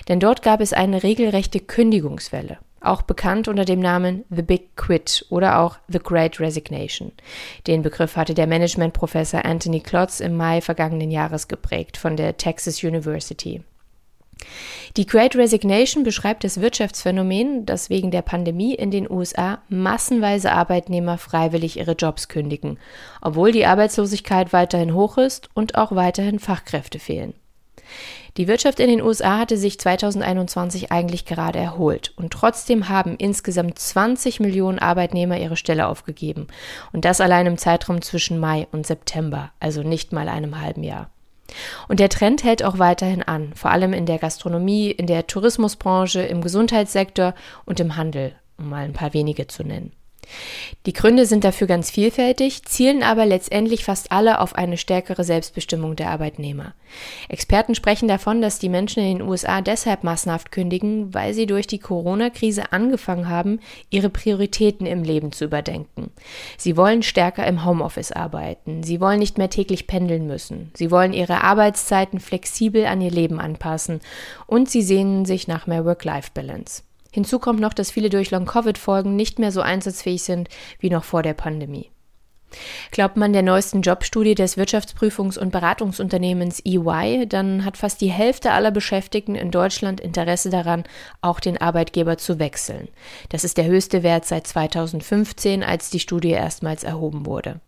Denn 0.08 0.20
dort 0.20 0.42
gab 0.42 0.62
es 0.62 0.74
eine 0.74 1.04
regelrechte 1.04 1.60
Kündigungswelle, 1.60 2.58
auch 2.82 3.02
bekannt 3.02 3.48
unter 3.48 3.66
dem 3.66 3.80
Namen 3.80 4.24
The 4.30 4.42
Big 4.42 4.76
Quit 4.76 5.26
oder 5.30 5.60
auch 5.60 5.78
The 5.88 6.00
Great 6.00 6.40
Resignation. 6.40 7.12
Den 7.68 7.82
Begriff 7.82 8.16
hatte 8.16 8.34
der 8.34 8.48
Managementprofessor 8.48 9.44
Anthony 9.46 9.82
Klotz 9.82 10.20
im 10.20 10.36
Mai 10.36 10.62
vergangenen 10.62 11.12
Jahres 11.12 11.48
geprägt 11.48 11.98
von 11.98 12.16
der 12.16 12.38
Texas 12.38 12.84
University. 12.84 13.64
Die 14.98 15.06
Great 15.06 15.36
Resignation 15.36 16.04
beschreibt 16.04 16.44
das 16.44 16.62
Wirtschaftsphänomen, 16.62 17.66
dass 17.66 17.90
wegen 17.90 18.12
der 18.12 18.22
Pandemie 18.22 18.74
in 18.74 18.92
den 18.92 19.10
USA 19.10 19.60
massenweise 19.70 20.52
Arbeitnehmer 20.52 21.18
freiwillig 21.18 21.78
ihre 21.78 21.94
Jobs 21.94 22.28
kündigen, 22.28 22.80
obwohl 23.22 23.52
die 23.52 23.66
Arbeitslosigkeit 23.66 24.52
weiterhin 24.52 24.94
hoch 24.94 25.18
ist 25.18 25.50
und 25.54 25.76
auch 25.76 25.94
weiterhin 25.94 26.40
Fachkräfte 26.40 27.00
fehlen. 27.00 27.34
Die 28.38 28.48
Wirtschaft 28.48 28.80
in 28.80 28.90
den 28.90 29.02
USA 29.02 29.40
hatte 29.40 29.58
sich 29.58 29.80
2021 29.80 30.92
eigentlich 30.92 31.26
gerade 31.26 31.60
erholt 31.60 32.14
und 32.16 32.32
trotzdem 32.32 32.88
haben 32.88 33.16
insgesamt 33.18 33.80
20 33.80 34.40
Millionen 34.40 34.80
Arbeitnehmer 34.80 35.38
ihre 35.40 35.58
Stelle 35.58 35.88
aufgegeben 35.88 36.48
und 36.94 37.06
das 37.06 37.22
allein 37.22 37.48
im 37.48 37.58
Zeitraum 37.58 38.02
zwischen 38.02 38.40
Mai 38.40 38.68
und 38.72 38.86
September, 38.86 39.52
also 39.60 39.82
nicht 39.82 40.14
mal 40.14 40.30
einem 40.30 40.62
halben 40.62 40.84
Jahr. 40.84 41.10
Und 41.88 42.00
der 42.00 42.10
Trend 42.10 42.44
hält 42.44 42.64
auch 42.64 42.80
weiterhin 42.80 43.24
an, 43.24 43.54
vor 43.56 43.72
allem 43.72 43.94
in 43.94 44.06
der 44.06 44.20
Gastronomie, 44.20 44.92
in 44.92 45.08
der 45.08 45.28
Tourismusbranche, 45.28 46.22
im 46.22 46.42
Gesundheitssektor 46.42 47.34
und 47.66 47.80
im 47.80 47.96
Handel, 47.96 48.34
um 48.58 48.70
mal 48.70 48.84
ein 48.84 48.94
paar 48.94 49.14
wenige 49.14 49.48
zu 49.48 49.64
nennen. 49.64 49.92
Die 50.86 50.94
Gründe 50.94 51.26
sind 51.26 51.44
dafür 51.44 51.68
ganz 51.68 51.92
vielfältig, 51.92 52.64
zielen 52.64 53.04
aber 53.04 53.26
letztendlich 53.26 53.84
fast 53.84 54.12
alle 54.12 54.40
auf 54.42 54.56
eine 54.56 54.78
stärkere 54.78 55.24
Selbstbestimmung 55.24 55.96
der 55.96 56.10
Arbeitnehmer. 56.10 56.74
Experten 57.28 57.76
sprechen 57.76 58.08
davon, 58.08 58.42
dass 58.42 58.60
die 58.60 58.70
Menschen 58.70 59.04
in 59.04 59.20
den 59.20 59.28
USA 59.28 59.62
deshalb 59.62 60.04
massenhaft 60.04 60.52
kündigen, 60.52 61.14
weil 61.14 61.34
sie 61.34 61.46
durch 61.46 61.68
die 61.68 61.80
Corona-Krise 61.80 62.72
angefangen 62.72 63.30
haben, 63.30 63.60
ihre 63.90 64.10
Prioritäten 64.10 64.86
im 64.86 65.04
Leben 65.04 65.32
zu 65.32 65.46
überdenken. 65.46 66.12
Sie 66.58 66.78
wollen 66.78 67.04
stärker 67.04 67.46
im 67.46 67.66
Homeoffice 67.66 68.12
arbeiten, 68.12 68.84
sie 68.84 69.00
wollen 69.00 69.20
nicht 69.20 69.38
mehr 69.38 69.50
täglich 69.50 69.88
pendeln 69.88 70.28
müssen, 70.28 70.72
sie 70.76 70.92
wollen 70.92 71.14
ihre 71.14 71.44
Arbeitszeiten 71.44 72.20
flexibel 72.20 72.86
an 72.86 73.02
ihr 73.02 73.12
Leben 73.12 73.40
anpassen 73.40 74.00
und 74.48 74.70
sie 74.70 74.82
sehnen 74.82 75.26
sich 75.26 75.48
nach 75.48 75.68
mehr 75.68 75.86
Work-Life-Balance. 75.86 76.84
Hinzu 77.12 77.40
kommt 77.40 77.60
noch, 77.60 77.74
dass 77.74 77.92
viele 77.92 78.10
durch 78.10 78.32
Long-Covid-Folgen 78.32 79.16
nicht 79.16 79.40
mehr 79.40 79.52
so 79.52 79.62
einsatzfähig 79.62 80.24
sind 80.24 80.50
wie 80.80 80.90
noch 80.90 81.04
vor 81.04 81.24
der 81.24 81.34
Pandemie. 81.34 81.92
Glaubt 82.92 83.18
man 83.18 83.34
der 83.34 83.44
neuesten 83.44 83.82
Jobstudie 83.82 84.36
des 84.36 84.58
Wirtschaftsprüfungs- 84.58 85.38
und 85.38 85.52
Beratungsunternehmens 85.52 86.62
EY, 86.66 87.28
dann 87.28 87.64
hat 87.64 87.78
fast 87.78 88.02
die 88.02 88.10
Hälfte 88.10 88.52
aller 88.52 88.72
Beschäftigten 88.72 89.36
in 89.36 89.52
Deutschland 89.52 90.00
Interesse 90.00 90.50
daran, 90.50 90.84
auch 91.22 91.40
den 91.40 91.60
Arbeitgeber 91.60 92.18
zu 92.18 92.40
wechseln. 92.40 92.88
Das 93.30 93.44
ist 93.44 93.58
der 93.58 93.66
höchste 93.66 94.04
Wert 94.04 94.26
seit 94.26 94.48
2015, 94.48 95.64
als 95.64 95.90
die 95.90 96.00
Studie 96.00 96.32
erstmals 96.32 96.84
erhoben 96.84 97.26
wurde. 97.26 97.62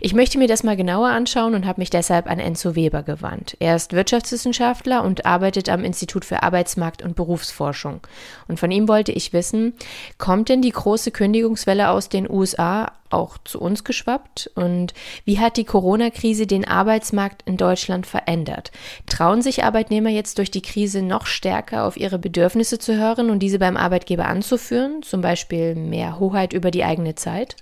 Ich 0.00 0.12
möchte 0.12 0.38
mir 0.38 0.48
das 0.48 0.62
mal 0.62 0.76
genauer 0.76 1.08
anschauen 1.08 1.54
und 1.54 1.66
habe 1.66 1.80
mich 1.80 1.88
deshalb 1.88 2.28
an 2.28 2.38
Enzo 2.38 2.74
Weber 2.74 3.02
gewandt. 3.02 3.56
Er 3.58 3.74
ist 3.74 3.94
Wirtschaftswissenschaftler 3.94 5.02
und 5.02 5.24
arbeitet 5.24 5.70
am 5.70 5.82
Institut 5.82 6.24
für 6.24 6.42
Arbeitsmarkt 6.42 7.02
und 7.02 7.16
Berufsforschung. 7.16 8.00
Und 8.48 8.60
von 8.60 8.70
ihm 8.70 8.86
wollte 8.86 9.12
ich 9.12 9.32
wissen, 9.32 9.74
kommt 10.18 10.50
denn 10.50 10.60
die 10.60 10.70
große 10.70 11.10
Kündigungswelle 11.10 11.88
aus 11.88 12.10
den 12.10 12.28
USA 12.30 12.92
auch 13.08 13.38
zu 13.44 13.60
uns 13.60 13.84
geschwappt? 13.84 14.50
Und 14.54 14.92
wie 15.24 15.38
hat 15.38 15.56
die 15.56 15.64
Corona-Krise 15.64 16.46
den 16.46 16.66
Arbeitsmarkt 16.66 17.42
in 17.46 17.56
Deutschland 17.56 18.06
verändert? 18.06 18.72
Trauen 19.06 19.40
sich 19.40 19.64
Arbeitnehmer 19.64 20.10
jetzt 20.10 20.36
durch 20.38 20.50
die 20.50 20.62
Krise 20.62 21.00
noch 21.02 21.26
stärker 21.26 21.84
auf 21.84 21.96
ihre 21.96 22.18
Bedürfnisse 22.18 22.78
zu 22.78 22.96
hören 22.98 23.30
und 23.30 23.38
diese 23.38 23.58
beim 23.58 23.76
Arbeitgeber 23.76 24.26
anzuführen? 24.26 25.02
Zum 25.02 25.22
Beispiel 25.22 25.74
mehr 25.74 26.18
Hoheit 26.18 26.52
über 26.52 26.70
die 26.70 26.84
eigene 26.84 27.14
Zeit? 27.14 27.56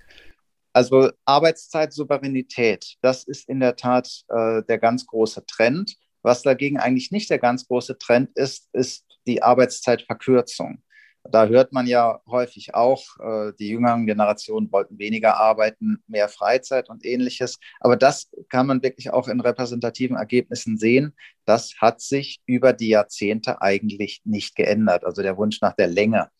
Also 0.74 1.10
Arbeitszeitsouveränität, 1.24 2.96
das 3.00 3.22
ist 3.22 3.48
in 3.48 3.60
der 3.60 3.76
Tat 3.76 4.24
äh, 4.28 4.62
der 4.64 4.78
ganz 4.78 5.06
große 5.06 5.46
Trend. 5.46 5.94
Was 6.22 6.42
dagegen 6.42 6.78
eigentlich 6.78 7.12
nicht 7.12 7.30
der 7.30 7.38
ganz 7.38 7.68
große 7.68 7.96
Trend 7.96 8.30
ist, 8.34 8.68
ist 8.72 9.04
die 9.26 9.40
Arbeitszeitverkürzung. 9.40 10.82
Da 11.30 11.46
hört 11.46 11.72
man 11.72 11.86
ja 11.86 12.20
häufig 12.26 12.74
auch, 12.74 13.04
äh, 13.20 13.52
die 13.58 13.68
jüngeren 13.68 14.04
Generationen 14.04 14.70
wollten 14.72 14.98
weniger 14.98 15.36
arbeiten, 15.38 16.02
mehr 16.08 16.28
Freizeit 16.28 16.90
und 16.90 17.04
ähnliches. 17.04 17.58
Aber 17.78 17.96
das 17.96 18.28
kann 18.48 18.66
man 18.66 18.82
wirklich 18.82 19.12
auch 19.12 19.28
in 19.28 19.40
repräsentativen 19.40 20.16
Ergebnissen 20.16 20.76
sehen. 20.76 21.14
Das 21.44 21.74
hat 21.78 22.00
sich 22.00 22.40
über 22.46 22.72
die 22.72 22.88
Jahrzehnte 22.88 23.62
eigentlich 23.62 24.22
nicht 24.24 24.56
geändert. 24.56 25.04
Also 25.04 25.22
der 25.22 25.36
Wunsch 25.36 25.60
nach 25.60 25.74
der 25.74 25.86
Länge 25.86 26.30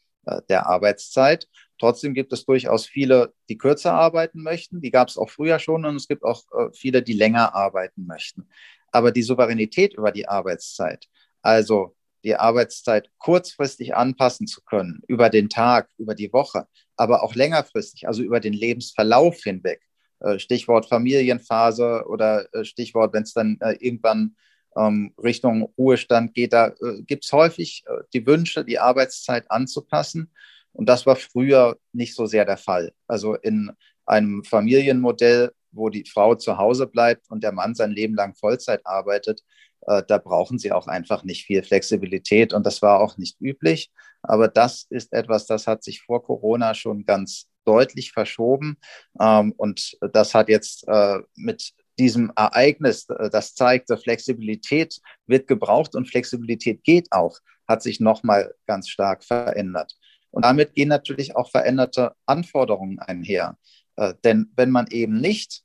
der 0.49 0.67
Arbeitszeit. 0.67 1.49
Trotzdem 1.79 2.15
gibt 2.15 2.33
es 2.33 2.45
durchaus 2.45 2.87
viele, 2.87 3.35
die 3.49 3.59
kürzer 3.59 3.93
arbeiten 3.93 4.43
möchten. 4.43 4.81
Die 4.81 4.91
gab 4.91 5.09
es 5.09 5.19
auch 5.19 5.31
früher 5.31 5.59
schon 5.59 5.85
und 5.85 5.97
es 5.97 6.09
gibt 6.09 6.23
auch 6.23 6.43
äh, 6.53 6.69
viele, 6.73 7.03
die 7.03 7.13
länger 7.13 7.55
arbeiten 7.55 8.07
möchten. 8.07 8.49
Aber 8.93 9.11
die 9.11 9.23
Souveränität 9.23 9.95
über 9.95 10.13
die 10.13 10.29
Arbeitszeit, 10.29 11.07
also 11.43 11.97
die 12.23 12.37
Arbeitszeit 12.37 13.11
kurzfristig 13.19 13.95
anpassen 13.95 14.47
zu 14.47 14.63
können, 14.63 15.03
über 15.09 15.29
den 15.31 15.49
Tag, 15.49 15.89
über 15.99 16.15
die 16.15 16.33
Woche, 16.33 16.67
aber 16.97 17.23
auch 17.23 17.35
längerfristig, 17.35 18.07
also 18.07 18.23
über 18.23 18.41
den 18.41 18.55
Lebensverlauf 18.55 19.43
hinweg. 19.43 19.83
Äh, 20.21 20.39
Stichwort 20.39 20.87
Familienphase 20.89 22.05
oder 22.07 22.53
äh, 22.55 22.65
Stichwort, 22.65 23.13
wenn 23.13 23.25
es 23.25 23.35
dann 23.35 23.59
äh, 23.61 23.73
irgendwann 23.81 24.37
ähm, 24.77 25.15
Richtung 25.23 25.73
Ruhestand 25.79 26.35
geht, 26.35 26.53
da 26.53 26.73
gibt 27.07 27.25
es 27.25 27.33
häufig 27.33 27.85
die 28.13 28.27
Wünsche, 28.27 28.65
die 28.65 28.79
Arbeitszeit 28.79 29.51
anzupassen. 29.51 30.31
Und 30.73 30.89
das 30.89 31.07
war 31.07 31.17
früher 31.17 31.77
nicht 31.93 32.15
so 32.15 32.27
sehr 32.27 32.45
der 32.45 32.57
Fall. 32.57 32.93
Also 33.07 33.35
in 33.35 33.71
einem 34.07 34.45
Familienmodell, 34.45 35.53
wo 35.73 35.89
die 35.89 36.05
Frau 36.05 36.35
zu 36.35 36.59
Hause 36.59 36.87
bleibt 36.87 37.31
und 37.31 37.43
der 37.43 37.53
Mann 37.53 37.75
sein 37.75 37.91
Leben 37.93 38.15
lang 38.15 38.35
Vollzeit 38.35 38.81
arbeitet, 38.85 39.43
äh, 39.87 40.03
da 40.07 40.19
brauchen 40.19 40.59
sie 40.59 40.73
auch 40.73 40.87
einfach 40.87 41.25
nicht 41.25 41.45
viel 41.45 41.63
Flexibilität 41.63 42.53
und 42.53 42.65
das 42.65 42.83
war 42.83 43.01
auch 43.01 43.17
nicht 43.19 43.41
üblich. 43.41 43.91
Aber 44.23 44.49
das 44.49 44.87
ist 44.91 45.13
etwas, 45.13 45.47
das 45.47 45.67
hat 45.67 45.85
sich 45.85 46.03
vor 46.03 46.23
Corona 46.23 46.75
schon 46.75 47.05
ganz 47.05 47.49
deutlich 47.65 48.13
verschoben 48.13 48.77
ähm, 49.21 49.53
und 49.57 49.97
das 50.13 50.35
hat 50.35 50.49
jetzt 50.49 50.87
äh, 50.89 51.19
mit 51.35 51.73
diesem 51.99 52.33
Ereignis, 52.37 53.09
äh, 53.09 53.31
das 53.31 53.55
zeigte, 53.55 53.97
Flexibilität 53.97 55.01
wird 55.27 55.47
gebraucht 55.47 55.95
und 55.95 56.09
Flexibilität 56.09 56.85
geht 56.85 57.13
auch, 57.13 57.39
hat 57.69 57.83
sich 57.83 58.01
nochmal 58.01 58.55
ganz 58.67 58.89
stark 58.89 59.25
verändert. 59.25 59.97
Und 60.31 60.45
damit 60.45 60.75
gehen 60.75 60.89
natürlich 60.89 61.37
auch 61.37 61.51
veränderte 61.51 62.13
Anforderungen 62.27 62.99
einher. 62.99 63.57
Denn 64.25 64.51
wenn 64.57 64.71
man 64.71 64.89
eben 64.89 65.21
nicht 65.21 65.63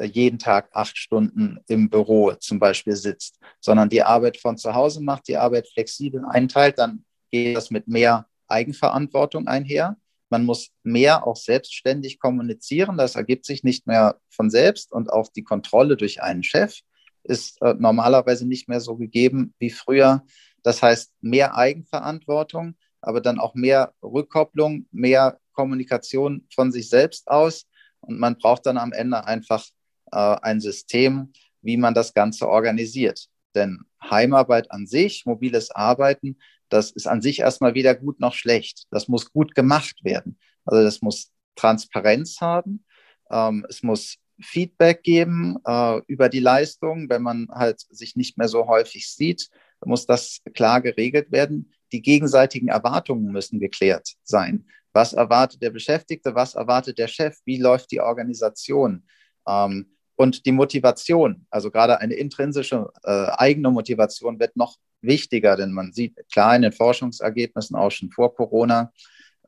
jeden 0.00 0.38
Tag 0.38 0.70
acht 0.72 0.96
Stunden 0.96 1.58
im 1.68 1.90
Büro 1.90 2.32
zum 2.34 2.58
Beispiel 2.58 2.96
sitzt, 2.96 3.38
sondern 3.60 3.88
die 3.88 4.02
Arbeit 4.02 4.36
von 4.36 4.56
zu 4.56 4.74
Hause 4.74 5.02
macht, 5.02 5.28
die 5.28 5.36
Arbeit 5.36 5.68
flexibel 5.68 6.24
einteilt, 6.24 6.78
dann 6.78 7.04
geht 7.30 7.56
das 7.56 7.70
mit 7.70 7.88
mehr 7.88 8.26
Eigenverantwortung 8.48 9.46
einher. 9.46 9.96
Man 10.32 10.46
muss 10.46 10.70
mehr 10.82 11.26
auch 11.26 11.36
selbstständig 11.36 12.18
kommunizieren. 12.18 12.96
Das 12.96 13.16
ergibt 13.16 13.44
sich 13.44 13.64
nicht 13.64 13.86
mehr 13.86 14.16
von 14.30 14.48
selbst 14.48 14.90
und 14.90 15.12
auch 15.12 15.28
die 15.28 15.44
Kontrolle 15.44 15.98
durch 15.98 16.22
einen 16.22 16.42
Chef 16.42 16.80
ist 17.24 17.60
äh, 17.62 17.74
normalerweise 17.78 18.46
nicht 18.46 18.68
mehr 18.68 18.80
so 18.80 18.96
gegeben 18.96 19.54
wie 19.58 19.70
früher. 19.70 20.24
Das 20.62 20.82
heißt, 20.82 21.12
mehr 21.20 21.56
Eigenverantwortung, 21.56 22.76
aber 23.00 23.20
dann 23.20 23.38
auch 23.38 23.54
mehr 23.54 23.92
Rückkopplung, 24.02 24.86
mehr 24.90 25.38
Kommunikation 25.52 26.46
von 26.54 26.72
sich 26.72 26.88
selbst 26.88 27.28
aus. 27.28 27.66
Und 28.00 28.18
man 28.18 28.38
braucht 28.38 28.66
dann 28.66 28.78
am 28.78 28.92
Ende 28.92 29.24
einfach 29.26 29.64
äh, 30.12 30.16
ein 30.16 30.60
System, 30.60 31.32
wie 31.60 31.76
man 31.76 31.94
das 31.94 32.14
Ganze 32.14 32.48
organisiert. 32.48 33.28
Denn 33.54 33.80
Heimarbeit 34.02 34.70
an 34.70 34.86
sich, 34.86 35.26
mobiles 35.26 35.70
Arbeiten, 35.70 36.38
das 36.72 36.90
ist 36.90 37.06
an 37.06 37.20
sich 37.20 37.40
erstmal 37.40 37.74
weder 37.74 37.94
gut 37.94 38.20
noch 38.20 38.34
schlecht. 38.34 38.86
Das 38.90 39.08
muss 39.08 39.32
gut 39.32 39.54
gemacht 39.54 40.04
werden. 40.04 40.38
Also 40.64 40.82
das 40.82 41.02
muss 41.02 41.30
Transparenz 41.54 42.40
haben. 42.40 42.84
Ähm, 43.30 43.66
es 43.68 43.82
muss 43.82 44.16
Feedback 44.40 45.02
geben 45.02 45.58
äh, 45.66 46.00
über 46.06 46.28
die 46.28 46.40
Leistung. 46.40 47.08
Wenn 47.08 47.22
man 47.22 47.48
halt 47.50 47.80
sich 47.90 48.16
nicht 48.16 48.38
mehr 48.38 48.48
so 48.48 48.66
häufig 48.66 49.10
sieht, 49.10 49.50
muss 49.84 50.06
das 50.06 50.40
klar 50.54 50.80
geregelt 50.80 51.30
werden. 51.30 51.72
Die 51.92 52.00
gegenseitigen 52.00 52.68
Erwartungen 52.68 53.32
müssen 53.32 53.60
geklärt 53.60 54.14
sein. 54.22 54.66
Was 54.94 55.12
erwartet 55.12 55.62
der 55.62 55.70
Beschäftigte? 55.70 56.34
Was 56.34 56.54
erwartet 56.54 56.98
der 56.98 57.08
Chef? 57.08 57.36
Wie 57.44 57.58
läuft 57.58 57.90
die 57.90 58.00
Organisation? 58.00 59.04
Ähm, 59.46 59.96
und 60.16 60.46
die 60.46 60.52
Motivation, 60.52 61.46
also 61.50 61.70
gerade 61.70 61.98
eine 61.98 62.14
intrinsische 62.14 62.90
äh, 63.02 63.26
eigene 63.32 63.70
Motivation 63.70 64.38
wird 64.38 64.56
noch 64.56 64.76
wichtiger, 65.02 65.56
denn 65.56 65.72
man 65.72 65.92
sieht 65.92 66.16
klar 66.32 66.56
in 66.56 66.62
den 66.62 66.72
Forschungsergebnissen 66.72 67.76
auch 67.76 67.90
schon 67.90 68.10
vor 68.10 68.34
Corona, 68.34 68.92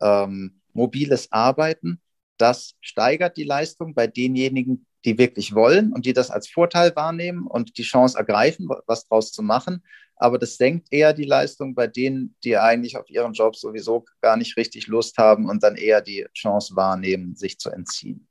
ähm, 0.01 0.61
mobiles 0.73 1.31
Arbeiten, 1.31 2.01
das 2.37 2.75
steigert 2.81 3.37
die 3.37 3.45
Leistung 3.45 3.95
bei 3.95 4.07
denjenigen, 4.07 4.87
die 5.05 5.19
wirklich 5.19 5.55
wollen 5.55 5.93
und 5.93 6.07
die 6.07 6.13
das 6.13 6.31
als 6.31 6.49
Vorteil 6.49 6.95
wahrnehmen 6.97 7.47
und 7.47 7.79
die 7.79 7.83
Chance 7.83 8.19
ergreifen, 8.19 8.69
was 8.87 9.07
draus 9.07 9.33
zu 9.33 9.43
machen. 9.43 9.85
Aber 10.17 10.39
das 10.39 10.57
senkt 10.57 10.89
eher 10.93 11.13
die 11.13 11.25
Leistung 11.25 11.75
bei 11.75 11.87
denen, 11.87 12.37
die 12.45 12.57
eigentlich 12.57 12.97
auf 12.97 13.09
ihren 13.11 13.33
Job 13.33 13.57
sowieso 13.57 14.05
gar 14.21 14.37
nicht 14.37 14.57
richtig 14.57 14.87
Lust 14.87 15.19
haben 15.19 15.49
und 15.49 15.63
dann 15.63 15.77
eher 15.77 16.01
die 16.01 16.27
Chance 16.35 16.77
wahrnehmen, 16.77 17.37
sich 17.37 17.59
zu 17.59 17.71
entziehen. 17.71 18.29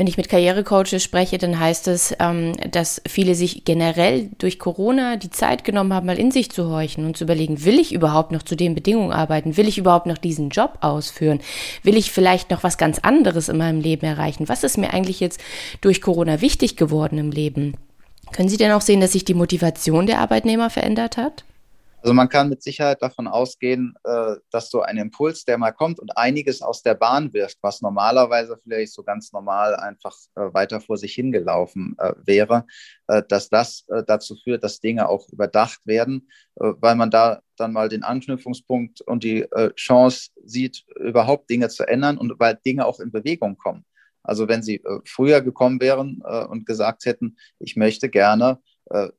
Wenn 0.00 0.06
ich 0.06 0.16
mit 0.16 0.30
Karrierecoaches 0.30 1.04
spreche, 1.04 1.36
dann 1.36 1.60
heißt 1.60 1.86
es, 1.88 2.16
ähm, 2.20 2.54
dass 2.70 3.02
viele 3.06 3.34
sich 3.34 3.66
generell 3.66 4.30
durch 4.38 4.58
Corona 4.58 5.16
die 5.16 5.28
Zeit 5.28 5.62
genommen 5.62 5.92
haben, 5.92 6.06
mal 6.06 6.18
in 6.18 6.30
sich 6.30 6.50
zu 6.50 6.70
horchen 6.70 7.04
und 7.04 7.18
zu 7.18 7.24
überlegen, 7.24 7.66
will 7.66 7.78
ich 7.78 7.92
überhaupt 7.92 8.32
noch 8.32 8.42
zu 8.42 8.56
den 8.56 8.74
Bedingungen 8.74 9.12
arbeiten? 9.12 9.58
Will 9.58 9.68
ich 9.68 9.76
überhaupt 9.76 10.06
noch 10.06 10.16
diesen 10.16 10.48
Job 10.48 10.78
ausführen? 10.80 11.40
Will 11.82 11.98
ich 11.98 12.12
vielleicht 12.12 12.50
noch 12.50 12.62
was 12.62 12.78
ganz 12.78 12.98
anderes 13.00 13.50
in 13.50 13.58
meinem 13.58 13.82
Leben 13.82 14.06
erreichen? 14.06 14.48
Was 14.48 14.64
ist 14.64 14.78
mir 14.78 14.94
eigentlich 14.94 15.20
jetzt 15.20 15.38
durch 15.82 16.00
Corona 16.00 16.40
wichtig 16.40 16.76
geworden 16.76 17.18
im 17.18 17.30
Leben? 17.30 17.74
Können 18.32 18.48
Sie 18.48 18.56
denn 18.56 18.72
auch 18.72 18.80
sehen, 18.80 19.02
dass 19.02 19.12
sich 19.12 19.26
die 19.26 19.34
Motivation 19.34 20.06
der 20.06 20.20
Arbeitnehmer 20.20 20.70
verändert 20.70 21.18
hat? 21.18 21.44
Also 22.02 22.14
man 22.14 22.30
kann 22.30 22.48
mit 22.48 22.62
Sicherheit 22.62 23.02
davon 23.02 23.28
ausgehen, 23.28 23.94
äh, 24.04 24.36
dass 24.50 24.70
so 24.70 24.80
ein 24.80 24.96
Impuls, 24.96 25.44
der 25.44 25.58
mal 25.58 25.72
kommt 25.72 26.00
und 26.00 26.16
einiges 26.16 26.62
aus 26.62 26.82
der 26.82 26.94
Bahn 26.94 27.34
wirft, 27.34 27.58
was 27.60 27.82
normalerweise 27.82 28.58
vielleicht 28.62 28.94
so 28.94 29.02
ganz 29.02 29.32
normal 29.32 29.76
einfach 29.76 30.16
äh, 30.34 30.52
weiter 30.54 30.80
vor 30.80 30.96
sich 30.96 31.14
hingelaufen 31.14 31.96
äh, 31.98 32.12
wäre, 32.24 32.64
dass 33.28 33.48
das 33.48 33.86
dazu 34.06 34.36
führt, 34.36 34.62
dass 34.62 34.78
Dinge 34.78 35.08
auch 35.08 35.28
überdacht 35.30 35.80
werden, 35.84 36.28
weil 36.54 36.94
man 36.94 37.10
da 37.10 37.40
dann 37.56 37.72
mal 37.72 37.88
den 37.88 38.04
Anknüpfungspunkt 38.04 39.00
und 39.00 39.24
die 39.24 39.48
Chance 39.74 40.30
sieht, 40.44 40.84
überhaupt 40.94 41.50
Dinge 41.50 41.68
zu 41.70 41.88
ändern 41.88 42.18
und 42.18 42.38
weil 42.38 42.54
Dinge 42.64 42.86
auch 42.86 43.00
in 43.00 43.10
Bewegung 43.10 43.56
kommen. 43.56 43.84
Also 44.22 44.46
wenn 44.46 44.62
Sie 44.62 44.80
früher 45.04 45.40
gekommen 45.40 45.80
wären 45.80 46.22
und 46.22 46.66
gesagt 46.66 47.04
hätten, 47.04 47.36
ich 47.58 47.74
möchte 47.74 48.08
gerne 48.08 48.60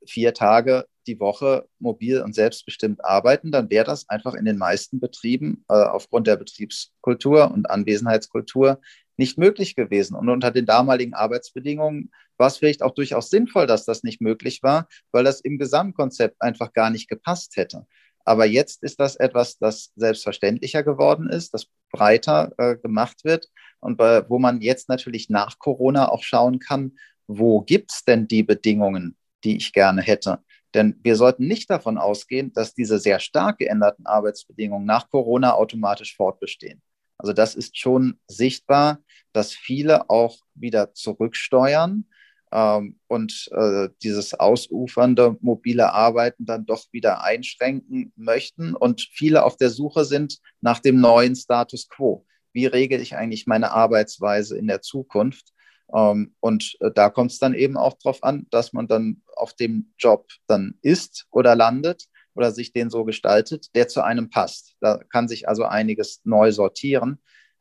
vier 0.06 0.34
Tage 0.34 0.86
die 1.08 1.20
Woche 1.20 1.68
mobil 1.80 2.22
und 2.22 2.34
selbstbestimmt 2.34 3.04
arbeiten, 3.04 3.52
dann 3.52 3.70
wäre 3.70 3.86
das 3.86 4.08
einfach 4.10 4.34
in 4.34 4.46
den 4.46 4.58
meisten 4.58 5.00
Betrieben 5.00 5.66
äh, 5.70 5.74
aufgrund 5.74 6.28
der 6.28 6.38
Betriebskultur 6.38 7.52
und 7.52 7.70
Anwesenheitskultur 7.70 8.80
nicht 9.18 9.38
möglich 9.38 9.76
gewesen. 9.76 10.16
Und 10.16 10.30
unter 10.30 10.52
den 10.52 10.66
damaligen 10.66 11.14
Arbeitsbedingungen 11.14 12.12
war 12.38 12.48
es 12.48 12.58
vielleicht 12.58 12.82
auch 12.82 12.94
durchaus 12.94 13.30
sinnvoll, 13.30 13.68
dass 13.68 13.86
das 13.86 14.04
nicht 14.04 14.22
möglich 14.22 14.64
war, 14.64 14.88
weil 15.12 15.24
das 15.24 15.42
im 15.42 15.58
Gesamtkonzept 15.58 16.42
einfach 16.42 16.74
gar 16.74 16.90
nicht 16.90 17.08
gepasst 17.08 17.56
hätte. 17.56 17.86
Aber 18.26 18.46
jetzt 18.46 18.84
ist 18.84 19.00
das 19.00 19.16
etwas, 19.16 19.58
das 19.58 19.92
selbstverständlicher 19.96 20.84
geworden 20.84 21.30
ist, 21.30 21.54
das 21.54 21.68
breiter 21.92 22.52
äh, 22.58 22.78
gemacht 22.78 23.24
wird 23.24 23.48
und 23.80 23.98
bei, 23.98 24.28
wo 24.30 24.40
man 24.40 24.62
jetzt 24.62 24.90
natürlich 24.90 25.30
nach 25.30 25.60
Corona 25.60 26.10
auch 26.10 26.24
schauen 26.24 26.60
kann, 26.60 26.94
wo 27.28 27.62
gibt 27.62 27.92
es 27.92 28.04
denn 28.04 28.28
die 28.28 28.44
Bedingungen, 28.44 29.18
die 29.44 29.58
ich 29.58 29.74
gerne 29.74 30.02
hätte? 30.02 30.40
Denn 30.74 31.00
wir 31.04 31.16
sollten 31.16 31.48
nicht 31.48 31.70
davon 31.70 31.98
ausgehen, 31.98 32.54
dass 32.54 32.74
diese 32.74 33.00
sehr 33.00 33.20
stark 33.20 33.58
geänderten 33.60 34.06
Arbeitsbedingungen 34.06 34.86
nach 34.86 35.10
Corona 35.10 35.54
automatisch 35.54 36.16
fortbestehen. 36.16 36.82
Also 37.18 37.34
das 37.34 37.56
ist 37.56 37.78
schon 37.78 38.20
sichtbar, 38.28 39.00
dass 39.34 39.54
viele 39.54 40.10
auch 40.10 40.38
wieder 40.56 40.94
zurücksteuern 40.94 42.06
ähm, 42.52 43.00
und 43.08 43.50
äh, 43.52 43.90
dieses 44.02 44.34
ausufernde 44.34 45.38
mobile 45.42 45.94
Arbeiten 45.94 46.46
dann 46.46 46.66
doch 46.66 46.86
wieder 46.92 47.24
einschränken 47.24 48.12
möchten 48.16 48.76
und 48.76 49.08
viele 49.14 49.44
auf 49.44 49.58
der 49.58 49.70
Suche 49.70 50.06
sind 50.06 50.40
nach 50.62 50.80
dem 50.80 51.00
neuen 51.00 51.36
Status 51.36 51.88
quo. 51.90 52.26
Wie 52.54 52.66
regel 52.66 53.00
ich 53.00 53.16
eigentlich 53.16 53.48
meine 53.48 53.72
Arbeitsweise 53.72 54.58
in 54.58 54.68
der 54.68 54.82
Zukunft? 54.82 55.54
Ähm, 55.94 56.36
und 56.40 56.78
äh, 56.80 56.92
da 56.94 57.10
kommt 57.10 57.32
es 57.32 57.40
dann 57.40 57.54
eben 57.54 57.78
auch 57.78 57.94
darauf 58.02 58.24
an, 58.24 58.48
dass 58.52 58.74
man 58.74 58.88
dann 58.88 59.22
auf 59.36 59.54
dem 59.54 59.94
Job 59.98 60.28
dann 60.48 60.78
ist 60.82 61.28
oder 61.32 61.56
landet 61.56 62.08
oder 62.34 62.52
sich 62.52 62.74
den 62.74 62.90
so 62.90 63.04
gestaltet, 63.04 63.76
der 63.76 63.88
zu 63.88 64.04
einem 64.04 64.30
passt. 64.30 64.76
Da 64.80 65.00
kann 65.10 65.28
sich 65.28 65.48
also 65.48 65.66
einiges 65.66 66.22
neu 66.24 66.52
sortieren. 66.52 67.20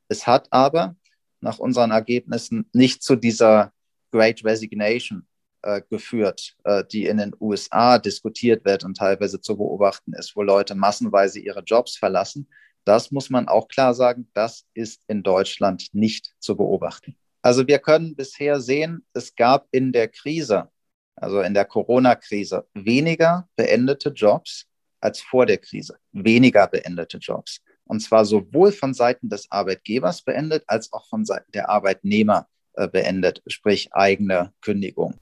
Es 0.08 0.26
hat 0.26 0.48
aber 0.50 0.96
nach 1.40 1.58
unseren 1.58 1.90
Ergebnissen 1.90 2.68
nicht 2.72 3.02
zu 3.02 3.16
dieser 3.16 3.72
Great 4.12 4.44
Resignation 4.44 5.26
äh, 5.62 5.82
geführt, 5.90 6.56
äh, 6.64 6.84
die 6.90 7.06
in 7.06 7.18
den 7.18 7.34
USA 7.40 7.98
diskutiert 7.98 8.64
wird 8.64 8.84
und 8.84 8.96
teilweise 8.96 9.40
zu 9.40 9.56
beobachten 9.56 10.12
ist, 10.14 10.36
wo 10.36 10.42
Leute 10.42 10.74
massenweise 10.74 11.40
ihre 11.40 11.62
Jobs 11.62 11.96
verlassen. 11.96 12.48
Das 12.84 13.10
muss 13.10 13.30
man 13.30 13.48
auch 13.48 13.68
klar 13.68 13.94
sagen, 13.94 14.28
das 14.34 14.66
ist 14.74 15.02
in 15.06 15.22
Deutschland 15.22 15.88
nicht 15.92 16.32
zu 16.38 16.56
beobachten. 16.56 17.16
Also 17.42 17.66
wir 17.66 17.78
können 17.78 18.14
bisher 18.16 18.60
sehen, 18.60 19.04
es 19.14 19.34
gab 19.34 19.66
in 19.70 19.92
der 19.92 20.08
Krise, 20.08 20.68
also 21.16 21.40
in 21.40 21.54
der 21.54 21.64
Corona-Krise, 21.64 22.66
weniger 22.74 23.48
beendete 23.56 24.10
Jobs 24.10 24.66
als 25.00 25.20
vor 25.20 25.46
der 25.46 25.58
Krise. 25.58 25.96
Weniger 26.12 26.66
beendete 26.66 27.18
Jobs. 27.18 27.60
Und 27.84 28.00
zwar 28.00 28.24
sowohl 28.24 28.72
von 28.72 28.94
Seiten 28.94 29.28
des 29.28 29.50
Arbeitgebers 29.50 30.22
beendet, 30.22 30.64
als 30.66 30.92
auch 30.92 31.08
von 31.08 31.24
Seiten 31.24 31.50
der 31.52 31.70
Arbeitnehmer 31.70 32.46
äh, 32.74 32.86
beendet, 32.86 33.42
sprich 33.46 33.92
eigene 33.92 34.52
Kündigung. 34.60 35.14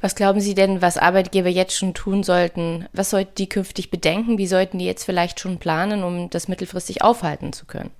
Was 0.00 0.14
glauben 0.14 0.40
Sie 0.40 0.54
denn, 0.54 0.80
was 0.80 0.96
Arbeitgeber 0.96 1.48
jetzt 1.48 1.76
schon 1.76 1.92
tun 1.92 2.22
sollten? 2.22 2.86
Was 2.92 3.10
sollten 3.10 3.34
die 3.36 3.48
künftig 3.48 3.90
bedenken? 3.90 4.38
Wie 4.38 4.46
sollten 4.46 4.78
die 4.78 4.86
jetzt 4.86 5.04
vielleicht 5.04 5.40
schon 5.40 5.58
planen, 5.58 6.04
um 6.04 6.30
das 6.30 6.48
mittelfristig 6.48 7.02
aufhalten 7.02 7.52
zu 7.52 7.66
können? 7.66 7.90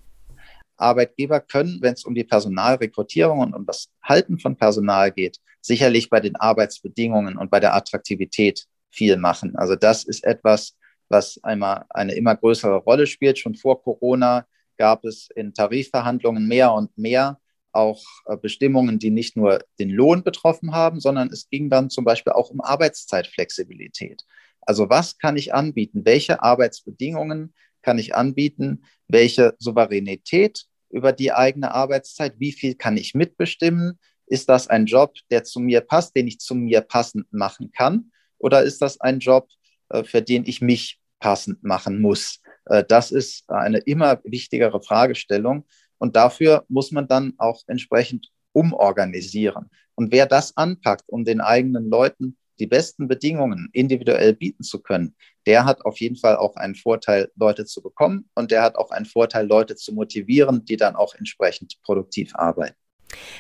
Arbeitgeber 0.79 1.41
können, 1.41 1.79
wenn 1.83 1.95
es 1.95 2.05
um 2.05 2.15
die 2.15 2.25
Personalrekrutierung 2.25 3.41
und 3.41 3.55
um 3.55 3.67
das 3.67 3.89
Halten 4.03 4.39
von 4.39 4.57
Personal 4.57 5.13
geht, 5.13 5.39
sicherlich 5.61 6.11
bei 6.11 6.21
den 6.21 6.37
Arbeitsbedingungen 6.37 7.37
und 7.37 7.51
bei 7.51 7.61
der 7.61 7.75
Attraktivität 7.75 8.67
viel 8.91 9.17
machen. 9.17 9.57
Also 9.57 9.77
das 9.77 10.05
ist 10.05 10.25
etwas, 10.25 10.77
was 11.09 11.39
einmal 11.43 11.85
eine 11.91 12.15
immer 12.15 12.37
größere 12.37 12.77
Rolle 12.77 13.07
spielt. 13.07 13.39
Schon 13.39 13.55
vor 13.55 13.83
Corona 13.83 14.47
gab 14.77 15.05
es 15.05 15.29
in 15.35 15.55
Tarifverhandlungen 15.55 16.47
mehr 16.47 16.73
und 16.73 16.97
mehr 16.97 17.39
auch 17.73 18.03
äh, 18.27 18.37
Bestimmungen, 18.37 18.99
die 18.99 19.11
nicht 19.11 19.37
nur 19.37 19.61
den 19.79 19.91
Lohn 19.91 20.23
betroffen 20.23 20.73
haben, 20.73 21.01
sondern 21.01 21.29
es 21.29 21.49
ging 21.49 21.69
dann 21.71 21.91
zum 21.91 22.05
Beispiel 22.05 22.33
auch 22.33 22.51
um 22.51 22.61
Arbeitszeitflexibilität. 22.61 24.25
Also 24.63 24.89
was 24.89 25.19
kann 25.19 25.37
ich 25.37 25.55
anbieten? 25.55 26.05
Welche 26.05 26.43
Arbeitsbedingungen 26.43 27.55
kann 27.83 27.99
ich 27.99 28.15
anbieten? 28.15 28.85
Welche 29.07 29.55
Souveränität 29.59 30.67
über 30.91 31.13
die 31.13 31.33
eigene 31.33 31.73
Arbeitszeit? 31.73 32.35
Wie 32.39 32.53
viel 32.53 32.75
kann 32.75 32.97
ich 32.97 33.15
mitbestimmen? 33.15 33.99
Ist 34.27 34.49
das 34.49 34.69
ein 34.69 34.87
Job, 34.87 35.15
der 35.31 35.45
zu 35.45 35.61
mir 35.61 35.81
passt, 35.81 36.15
den 36.15 36.29
ich 36.29 36.39
zu 36.39 36.55
mir 36.55 36.81
passend 36.83 37.33
machen 37.33 37.73
kann? 37.73 38.11
Oder 38.39 38.63
ist 38.63 38.83
das 38.83 39.01
ein 39.01 39.19
Job, 39.21 39.49
äh, 39.89 40.05
für 40.05 40.23
den 40.23 40.45
ich 40.45 40.61
mich 40.61 41.01
passend 41.19 41.65
machen 41.65 42.01
muss? 42.01 42.41
Äh, 42.67 42.85
das 42.87 43.11
ist 43.11 43.49
eine 43.51 43.79
immer 43.79 44.21
wichtigere 44.25 44.83
Fragestellung. 44.83 45.67
Und 45.99 46.15
dafür 46.17 46.65
muss 46.69 46.93
man 46.93 47.09
dann 47.09 47.35
auch 47.39 47.63
entsprechend 47.67 48.31
umorganisieren. 48.53 49.71
Und 49.95 50.13
wer 50.13 50.27
das 50.27 50.57
anpackt, 50.57 51.05
um 51.09 51.25
den 51.25 51.41
eigenen 51.41 51.91
Leuten 51.91 52.37
die 52.61 52.67
besten 52.67 53.09
Bedingungen 53.09 53.69
individuell 53.73 54.35
bieten 54.35 54.63
zu 54.63 54.81
können, 54.81 55.15
der 55.47 55.65
hat 55.65 55.85
auf 55.85 55.99
jeden 56.01 56.17
Fall 56.17 56.37
auch 56.37 56.57
einen 56.57 56.75
Vorteil, 56.75 57.31
Leute 57.37 57.65
zu 57.65 57.83
bekommen 57.83 58.29
und 58.35 58.51
der 58.51 58.63
hat 58.63 58.77
auch 58.77 58.91
einen 58.91 59.07
Vorteil, 59.07 59.47
Leute 59.47 59.77
zu 59.77 59.95
motivieren, 59.95 60.65
die 60.65 60.77
dann 60.77 60.97
auch 60.97 61.15
entsprechend 61.15 61.81
produktiv 61.83 62.35
arbeiten. 62.35 62.77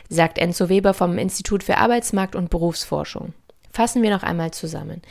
Sagt 0.08 0.38
Enzo 0.38 0.68
Weber 0.68 0.94
vom 0.94 1.18
Institut 1.18 1.62
für 1.62 1.76
Arbeitsmarkt 1.76 2.34
und 2.34 2.50
Berufsforschung. 2.50 3.34
Fassen 3.70 4.02
wir 4.02 4.10
noch 4.10 4.22
einmal 4.22 4.50
zusammen. 4.50 5.02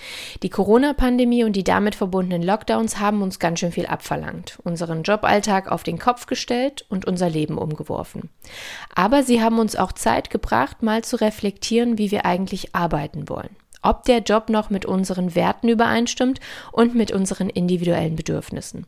Die 0.43 0.50
Corona-Pandemie 0.50 1.43
und 1.43 1.56
die 1.56 1.63
damit 1.63 1.96
verbundenen 1.96 2.41
Lockdowns 2.41 3.00
haben 3.00 3.22
uns 3.22 3.39
ganz 3.39 3.60
schön 3.60 3.72
viel 3.72 3.86
abverlangt, 3.86 4.60
unseren 4.63 5.04
Joballtag 5.04 5.72
auf 5.72 5.84
den 5.84 6.00
Kopf 6.00 6.26
gestellt 6.26 6.86
und 6.89 7.06
unser 7.06 7.30
Leben 7.30 7.58
umgeworfen. 7.58 8.30
Aber 8.93 9.24
sie 9.24 9.41
haben 9.41 9.60
uns 9.60 9.76
auch 9.76 9.91
Zeit 9.93 10.30
gebracht, 10.30 10.84
mal 10.84 11.04
zu 11.04 11.22
reflektieren, 11.22 11.98
wie 11.98 12.12
wir 12.12 12.26
eigentlich 12.26 12.76
arbeiten 12.76 13.30
wollen. 13.30 13.56
Ob 13.88 14.04
der 14.04 14.19
Job 14.19 14.50
noch 14.50 14.69
mit 14.69 14.86
unseren 14.86 15.34
Werten 15.34 15.69
übereinstimmt 15.69 16.41
und 16.73 16.93
mit 16.93 17.13
unseren 17.13 17.50
individuellen 17.50 18.17
Bedürfnissen. 18.17 18.86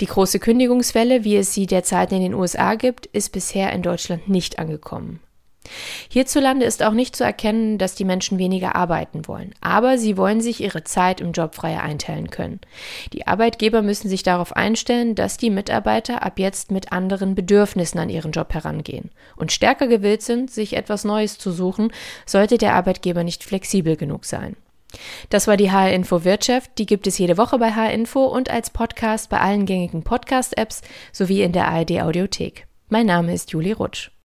Die 0.00 0.06
große 0.06 0.38
Kündigungswelle, 0.38 1.22
wie 1.22 1.36
es 1.36 1.52
sie 1.52 1.66
derzeit 1.66 2.12
in 2.12 2.22
den 2.22 2.32
USA 2.32 2.74
gibt, 2.76 3.04
ist 3.04 3.32
bisher 3.32 3.74
in 3.74 3.82
Deutschland 3.82 4.30
nicht 4.30 4.58
angekommen. 4.58 5.20
Hierzulande 6.08 6.66
ist 6.66 6.82
auch 6.82 6.92
nicht 6.92 7.16
zu 7.16 7.24
erkennen, 7.24 7.78
dass 7.78 7.94
die 7.94 8.04
Menschen 8.04 8.38
weniger 8.38 8.74
arbeiten 8.74 9.26
wollen, 9.26 9.54
aber 9.60 9.98
sie 9.98 10.16
wollen 10.16 10.40
sich 10.40 10.60
ihre 10.60 10.84
Zeit 10.84 11.20
im 11.20 11.32
Job 11.32 11.54
freier 11.54 11.82
einteilen 11.82 12.30
können. 12.30 12.60
Die 13.12 13.26
Arbeitgeber 13.26 13.82
müssen 13.82 14.08
sich 14.08 14.22
darauf 14.22 14.54
einstellen, 14.54 15.14
dass 15.14 15.36
die 15.36 15.50
Mitarbeiter 15.50 16.22
ab 16.22 16.38
jetzt 16.38 16.70
mit 16.70 16.92
anderen 16.92 17.34
Bedürfnissen 17.34 17.98
an 17.98 18.10
ihren 18.10 18.32
Job 18.32 18.52
herangehen 18.54 19.10
und 19.36 19.52
stärker 19.52 19.86
gewillt 19.86 20.22
sind, 20.22 20.50
sich 20.50 20.76
etwas 20.76 21.04
Neues 21.04 21.38
zu 21.38 21.52
suchen, 21.52 21.92
sollte 22.26 22.58
der 22.58 22.74
Arbeitgeber 22.74 23.24
nicht 23.24 23.44
flexibel 23.44 23.96
genug 23.96 24.24
sein. 24.24 24.56
Das 25.30 25.46
war 25.46 25.56
die 25.56 25.70
HR 25.70 25.92
Info 25.92 26.24
Wirtschaft. 26.24 26.72
Die 26.78 26.86
gibt 26.86 27.06
es 27.06 27.18
jede 27.18 27.38
Woche 27.38 27.58
bei 27.58 27.72
HR 27.72 27.92
Info 27.92 28.24
und 28.24 28.50
als 28.50 28.70
Podcast 28.70 29.30
bei 29.30 29.40
allen 29.40 29.66
gängigen 29.66 30.02
Podcast-Apps 30.02 30.82
sowie 31.12 31.42
in 31.42 31.52
der 31.52 31.68
ARD 31.68 32.02
Audiothek. 32.02 32.66
Mein 32.88 33.06
Name 33.06 33.32
ist 33.32 33.52
Julie 33.52 33.74
Rutsch. 33.74 34.10